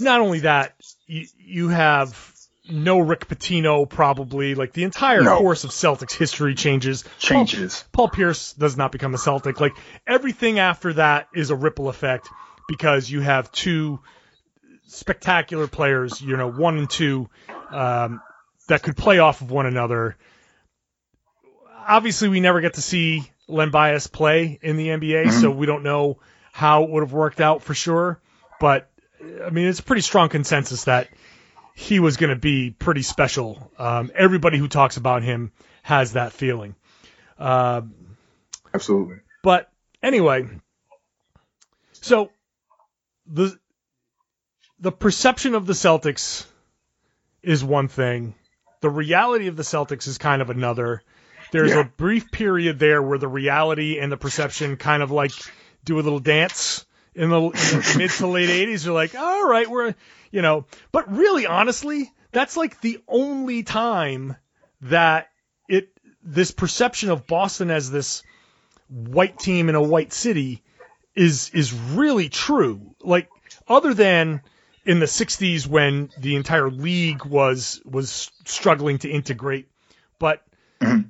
[0.00, 0.74] not only that,
[1.06, 2.32] you, you have
[2.70, 5.38] no Rick Pitino probably like the entire No.
[5.38, 7.04] course of Celtics history changes.
[7.18, 7.84] Changes.
[7.92, 9.60] Paul Pierce does not become a Celtic.
[9.60, 12.28] Like everything after that is a ripple effect
[12.68, 14.00] because you have two
[14.86, 17.28] spectacular players, you know, one and two,
[17.70, 18.20] um,
[18.68, 20.16] that could play off of one another.
[21.86, 25.82] Obviously, we never get to see Len Bias play in the NBA, so we don't
[25.82, 26.18] know
[26.52, 28.20] how it would have worked out for sure.
[28.60, 28.90] But
[29.44, 31.08] I mean, it's a pretty strong consensus that
[31.74, 33.70] he was going to be pretty special.
[33.78, 35.52] Um, everybody who talks about him
[35.82, 36.74] has that feeling.
[37.38, 37.82] Uh,
[38.72, 39.16] Absolutely.
[39.42, 39.70] but
[40.02, 40.48] anyway,
[41.92, 42.30] so
[43.26, 43.58] the
[44.78, 46.44] the perception of the Celtics
[47.42, 48.34] is one thing.
[48.80, 51.02] The reality of the Celtics is kind of another.
[51.52, 51.80] There's Yeah.
[51.80, 55.32] a brief period there where the reality and the perception kind of like
[55.84, 56.84] do a little dance
[57.14, 58.84] in the, in the mid to late 80s.
[58.84, 59.94] You're like, all right, we're,
[60.30, 64.36] you know, but really, honestly, that's like the only time
[64.80, 65.28] that
[65.68, 65.90] it,
[66.24, 68.22] this perception of Boston as this
[68.88, 70.62] white team in a white city
[71.14, 72.94] is is really true.
[73.02, 73.28] Like
[73.68, 74.40] other than
[74.84, 79.68] in the 60s when the entire league was was struggling to integrate,
[80.18, 80.42] but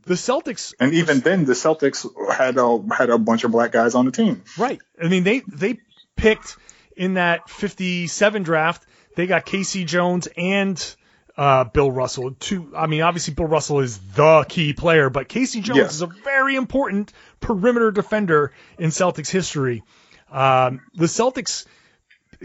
[0.05, 3.95] the Celtics And even then, the Celtics had a had a bunch of black guys
[3.95, 4.43] on the team.
[4.59, 4.81] Right.
[5.03, 5.79] I mean, they they
[6.17, 6.57] picked
[6.97, 8.87] in that 57 draft.
[9.17, 9.85] They got K.C.
[9.85, 10.97] Jones and
[11.37, 12.33] uh, Bill Russell.
[12.39, 12.73] Two.
[12.77, 15.61] I mean, obviously Bill Russell is the key player, but K.C.
[15.61, 15.95] Jones Yes.
[15.95, 19.83] is a very important perimeter defender in Celtics history.
[20.31, 21.67] Um, the Celtics.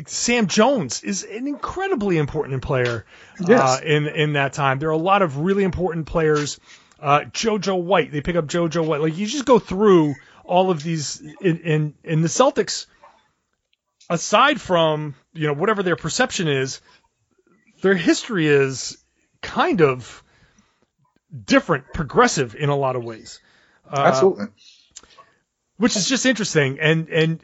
[0.05, 3.05] Sam Jones is an incredibly important player
[3.41, 3.81] uh, Yes.
[3.81, 4.77] in in that time.
[4.77, 6.59] There are a lot of really important players.
[6.99, 9.01] Uh, JoJo White, they pick up JoJo White.
[9.01, 12.85] Like you just go through all of these in in, in the Celtics.
[14.09, 16.81] Aside from you know whatever their perception is,
[17.81, 18.97] their history is
[19.41, 20.23] kind of
[21.45, 23.39] different, progressive in a lot of ways
[23.89, 24.47] Uh, Absolutely.
[25.75, 26.79] which is just interesting.
[26.79, 27.41] And and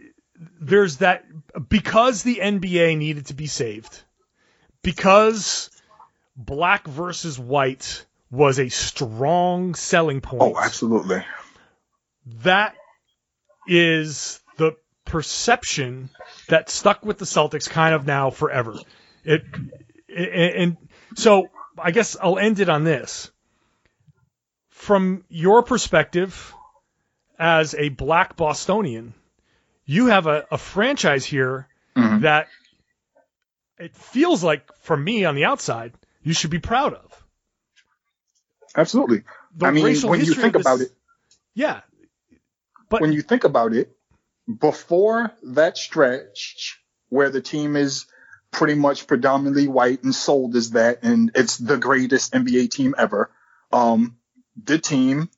[0.60, 1.26] there's that
[1.70, 4.01] because the NBA needed to be saved,
[4.82, 5.70] because
[6.36, 10.41] black versus white was a strong selling point.
[10.41, 11.23] Oh, absolutely.
[12.41, 12.73] That
[13.67, 14.75] is the
[15.05, 16.09] perception
[16.49, 18.75] that stuck with the Celtics kind of now forever.
[19.23, 19.43] It,
[20.07, 20.77] it and
[21.15, 23.29] so I guess I'll end it on this.
[24.69, 26.55] From your perspective
[27.38, 29.13] as a black Bostonian,
[29.86, 32.21] you have a, a franchise here Mhm.
[32.21, 32.47] that
[33.77, 37.22] it feels like for me on the outside, you should be proud of.
[38.76, 39.24] Absolutely.
[39.55, 40.91] The I mean, when you think about it,
[41.53, 41.82] Yeah.
[42.89, 43.95] But when you think about it,
[44.59, 48.05] before that stretch where the team is
[48.51, 53.32] pretty much predominantly white and sold as that, and it's the greatest NBA team ever,
[53.71, 54.17] um,
[54.61, 55.30] the team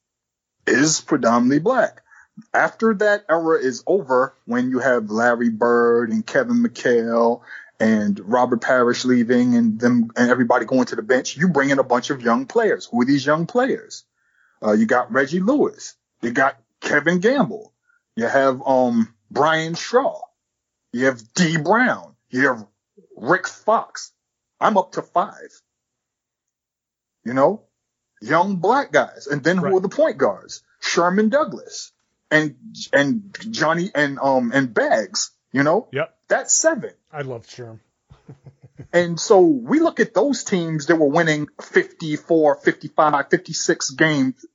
[0.68, 2.02] is predominantly black.
[2.54, 7.42] After that era is over, when you have Larry Bird and Kevin McHale
[7.80, 11.80] and Robert Parish leaving and them and everybody going to the bench, you bring in
[11.80, 12.86] a bunch of young players.
[12.86, 14.04] Who are these young players?
[14.64, 15.96] Uh, you got Reggie Lewis.
[16.22, 17.74] You got Kevin Gamble.
[18.16, 20.22] You have um Brian Shaw.
[20.94, 22.16] You have Dee Brown.
[22.30, 22.66] You have
[23.18, 24.12] Rick Fox.
[24.60, 25.50] I'm up to five.
[27.26, 27.64] You know,
[28.22, 29.74] young black guys, and then who Right.
[29.76, 30.64] are the point guards?
[30.80, 31.92] Sherman Douglas
[32.32, 32.56] and
[32.94, 35.32] and Johnny and um and Bags.
[35.52, 36.15] You know, Yep.
[36.28, 36.92] That's seven.
[37.12, 37.80] I love Sherm.
[38.92, 44.46] And so we look at those teams that were winning 54, 55, 56 games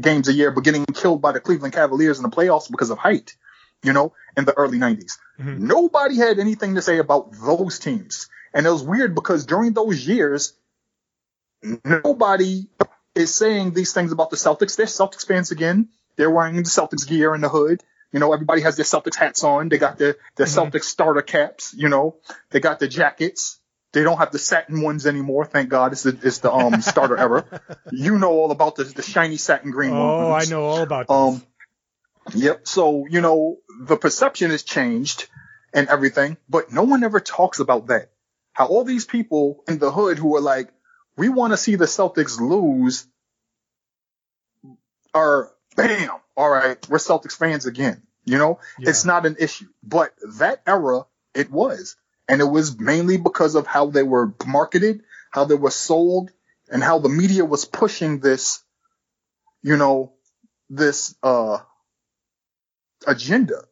[0.00, 2.98] games a year, but getting killed by the Cleveland Cavaliers in the playoffs because of
[2.98, 3.36] height,
[3.82, 5.12] you know, in the early 90s.
[5.38, 5.66] Mm-hmm.
[5.66, 8.28] Nobody had anything to say about those teams.
[8.52, 10.54] And it was weird because during those years,
[11.84, 12.66] nobody
[13.14, 14.76] is saying these things about the Celtics.
[14.76, 15.88] They're Celtics fans again.
[16.16, 17.82] They're wearing the Celtics gear in the hood.
[18.12, 19.68] You know, everybody has their Celtics hats on.
[19.68, 22.16] They got their, their Celtics starter caps, you know,
[22.50, 23.60] they got the jackets.
[23.92, 25.46] They don't have the satin ones anymore.
[25.46, 25.92] Thank God.
[25.92, 27.44] It's the, it's the, um, starter era.
[27.92, 30.02] You know all about the, the shiny satin green ones.
[30.02, 31.16] Oh, I know all about this.
[31.16, 31.42] Um,
[32.34, 32.68] yep.
[32.68, 35.28] So, you know, the perception has changed
[35.72, 38.10] and everything, but no one ever talks about that.
[38.52, 40.70] How all these people in the hood who are like,
[41.16, 43.06] we want to see the Celtics lose
[45.14, 46.10] are bam.
[46.36, 46.76] All right.
[46.88, 48.02] We're Celtics fans again.
[48.24, 48.90] You know, Yeah.
[48.90, 51.96] it's not an issue, but that era it was,
[52.28, 56.32] and it was mainly because of how they were marketed, how they were sold,
[56.68, 58.64] and how the media was pushing this,
[59.62, 60.12] you know,
[60.70, 61.58] this, uh,
[63.06, 63.62] agenda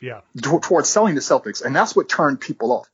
[0.00, 0.20] yeah.
[0.40, 2.88] t- towards selling the Celtics, and that's what turned people off.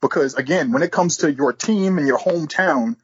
[0.00, 2.96] Because again, when it comes to your team and your hometown,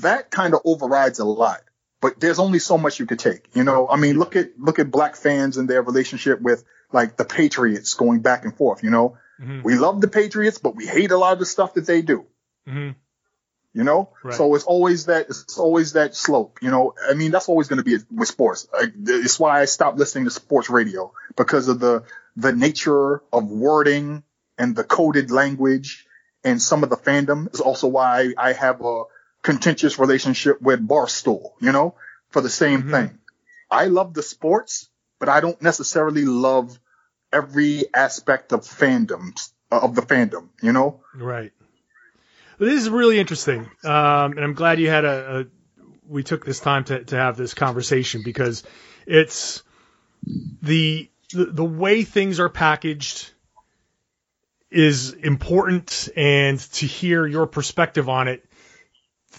[0.00, 1.60] that kind of overrides a lot.
[2.02, 3.48] But there's only so much you could take.
[3.54, 7.16] You know, I mean, look at look at black fans and their relationship with like
[7.16, 8.82] the Patriots going back and forth.
[8.82, 9.62] You know, Mhm.
[9.64, 12.26] we love the Patriots, but we hate a lot of the stuff that they do.
[12.68, 12.96] Mhm.
[13.72, 14.34] You know, Right.
[14.34, 16.58] so it's always that it's always that slope.
[16.60, 18.68] You know, I mean that's always going to be with sports.
[18.74, 22.02] I, it's why I stopped listening to sports radio because of the
[22.36, 24.24] the nature of wording
[24.58, 26.06] and the coded language
[26.44, 27.52] and some of the fandom.
[27.54, 29.04] Is also why I have a
[29.42, 31.52] contentious relationship with Barstool.
[31.60, 31.94] You know,
[32.30, 32.90] for the same Mhm.
[32.90, 33.18] thing.
[33.70, 34.88] I love the sports,
[35.18, 36.78] but I don't necessarily love
[37.32, 40.48] every aspect of fandoms of the fandom.
[40.60, 41.00] You know.
[41.14, 41.52] Right.
[42.58, 45.46] Well, this is really interesting, um, and I'm glad you had a, a.
[46.06, 48.62] We took this time to to have this conversation because
[49.06, 49.62] it's
[50.62, 53.32] the the, the way things are packaged
[54.70, 58.44] is important, and to hear your perspective on it,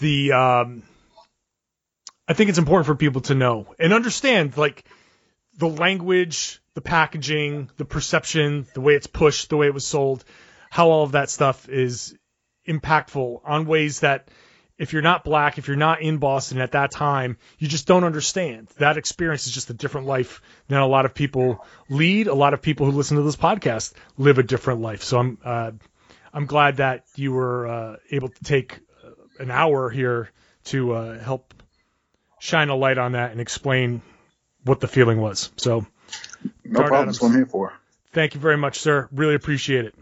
[0.00, 0.82] the um,
[2.26, 4.84] I think it's important for people to know and understand like
[5.56, 10.24] the language, the packaging, the perception, the way it's pushed, the way it was sold,
[10.70, 12.16] how all of that stuff is
[12.66, 14.28] impactful on ways that
[14.76, 18.02] if you're not black, if you're not in Boston at that time, you just don't
[18.02, 18.68] understand.
[18.78, 22.26] That experience is just a different life than a lot of people lead.
[22.26, 25.04] A lot of people who listen to this podcast live a different life.
[25.04, 25.70] So I'm uh,
[26.32, 28.80] I'm glad that you were uh, able to take
[29.38, 30.30] an hour here
[30.64, 31.54] to uh, help
[32.40, 34.02] shine a light on that and explain
[34.64, 35.50] what the feeling was.
[35.56, 35.86] So
[36.64, 36.94] No Dart problem.
[37.02, 37.16] Adams.
[37.16, 37.72] That's what I'm here for.
[38.12, 39.08] thank you very much, sir.
[39.12, 39.94] Really appreciate it.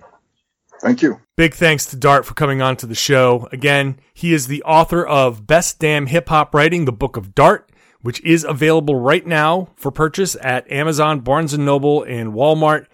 [0.80, 1.20] Thank you.
[1.36, 3.48] Big thanks to Dart for coming on to the show.
[3.52, 7.70] Again, he is the author of Best Damn Hip Hop Writing, the Book of Dart,
[8.00, 12.86] which is available right now for purchase at Amazon, Barnes & Noble, and Walmart.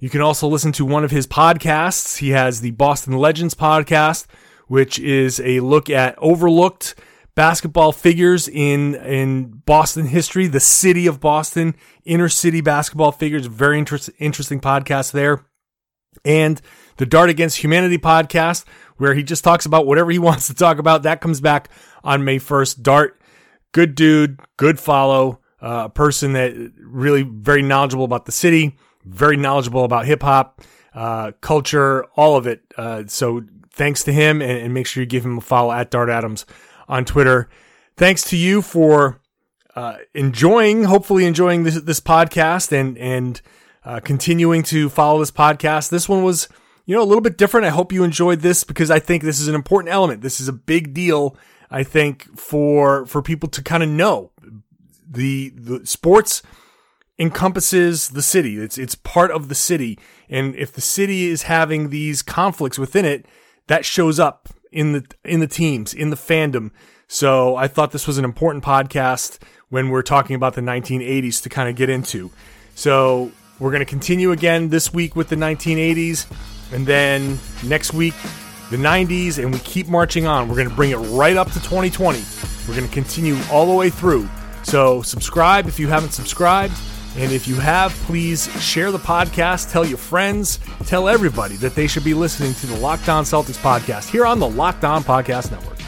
[0.00, 2.16] You can also listen to one of his podcasts.
[2.18, 4.26] He has the Boston Legends podcast,
[4.68, 6.94] which is a look at overlooked
[7.34, 13.46] basketball figures in in Boston history, the city of Boston, inner city basketball figures.
[13.46, 15.44] Very interest, interesting podcast there
[16.24, 16.60] and
[16.96, 18.64] the Dart Against Humanity podcast,
[18.96, 21.02] where he just talks about whatever he wants to talk about.
[21.02, 21.70] That comes back
[22.02, 22.82] on May 1st.
[22.82, 23.20] Dart,
[23.72, 29.36] good dude, good follow, uh, a person that really very knowledgeable about the city, very
[29.36, 30.60] knowledgeable about hip hop,
[30.94, 32.62] uh, culture, all of it.
[32.76, 33.42] Uh, so
[33.74, 36.46] thanks to him and, and make sure you give him a follow at Dart Adams
[36.88, 37.48] on Twitter.
[37.96, 39.20] Thanks to you for
[39.74, 43.40] uh, enjoying, hopefully enjoying this, this podcast and, and,
[43.84, 45.90] uh, continuing to follow this podcast.
[45.90, 46.48] This one was,
[46.86, 47.66] you know, a little bit different.
[47.66, 50.22] I hope you enjoyed this because I think this is an important element.
[50.22, 51.36] This is a big deal.
[51.70, 54.30] I think for, for people to kind of know
[55.06, 56.42] the, the sports
[57.18, 58.56] encompasses the city.
[58.56, 59.98] It's, it's part of the city.
[60.28, 63.26] And if the city is having these conflicts within it,
[63.66, 66.70] that shows up in the, in the teams, in the fandom.
[67.08, 69.38] So I thought this was an important podcast
[69.68, 72.30] when we're talking about the 1980s to kind of get into.
[72.74, 76.26] So we're going to continue again this week with the 1980s,
[76.72, 78.14] and then next week
[78.70, 80.48] the 90s, and we keep marching on.
[80.48, 82.22] We're going to bring it right up to 2020.
[82.66, 84.28] We're going to continue all the way through.
[84.62, 86.74] So subscribe if you haven't subscribed,
[87.16, 91.86] And if you have, please share the podcast, tell your friends, tell everybody that they
[91.86, 95.52] should be listening to the Locked On Celtics podcast here on the Locked On Podcast
[95.52, 95.78] Network.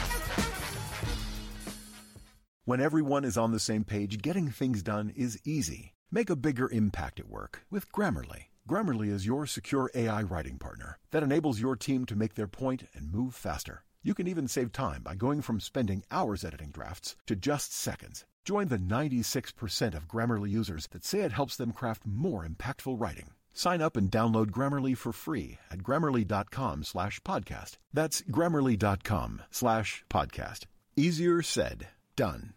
[2.63, 5.93] When everyone is on the same page, getting things done is easy.
[6.11, 8.47] Make a bigger impact at work with Grammarly.
[8.67, 12.83] Grammarly is your secure AI writing partner that enables your team to make their point
[12.93, 13.83] and move faster.
[14.03, 18.25] You can even save time by going from spending hours editing drafts to just seconds.
[18.47, 23.31] Join the 96% of Grammarly users that say it helps them craft more impactful writing.
[23.51, 27.71] Sign up and download Grammarly for free at grammarly.com slash podcast.
[27.91, 30.63] That's grammarly.com slash podcast.
[30.95, 32.53] Easier said, done.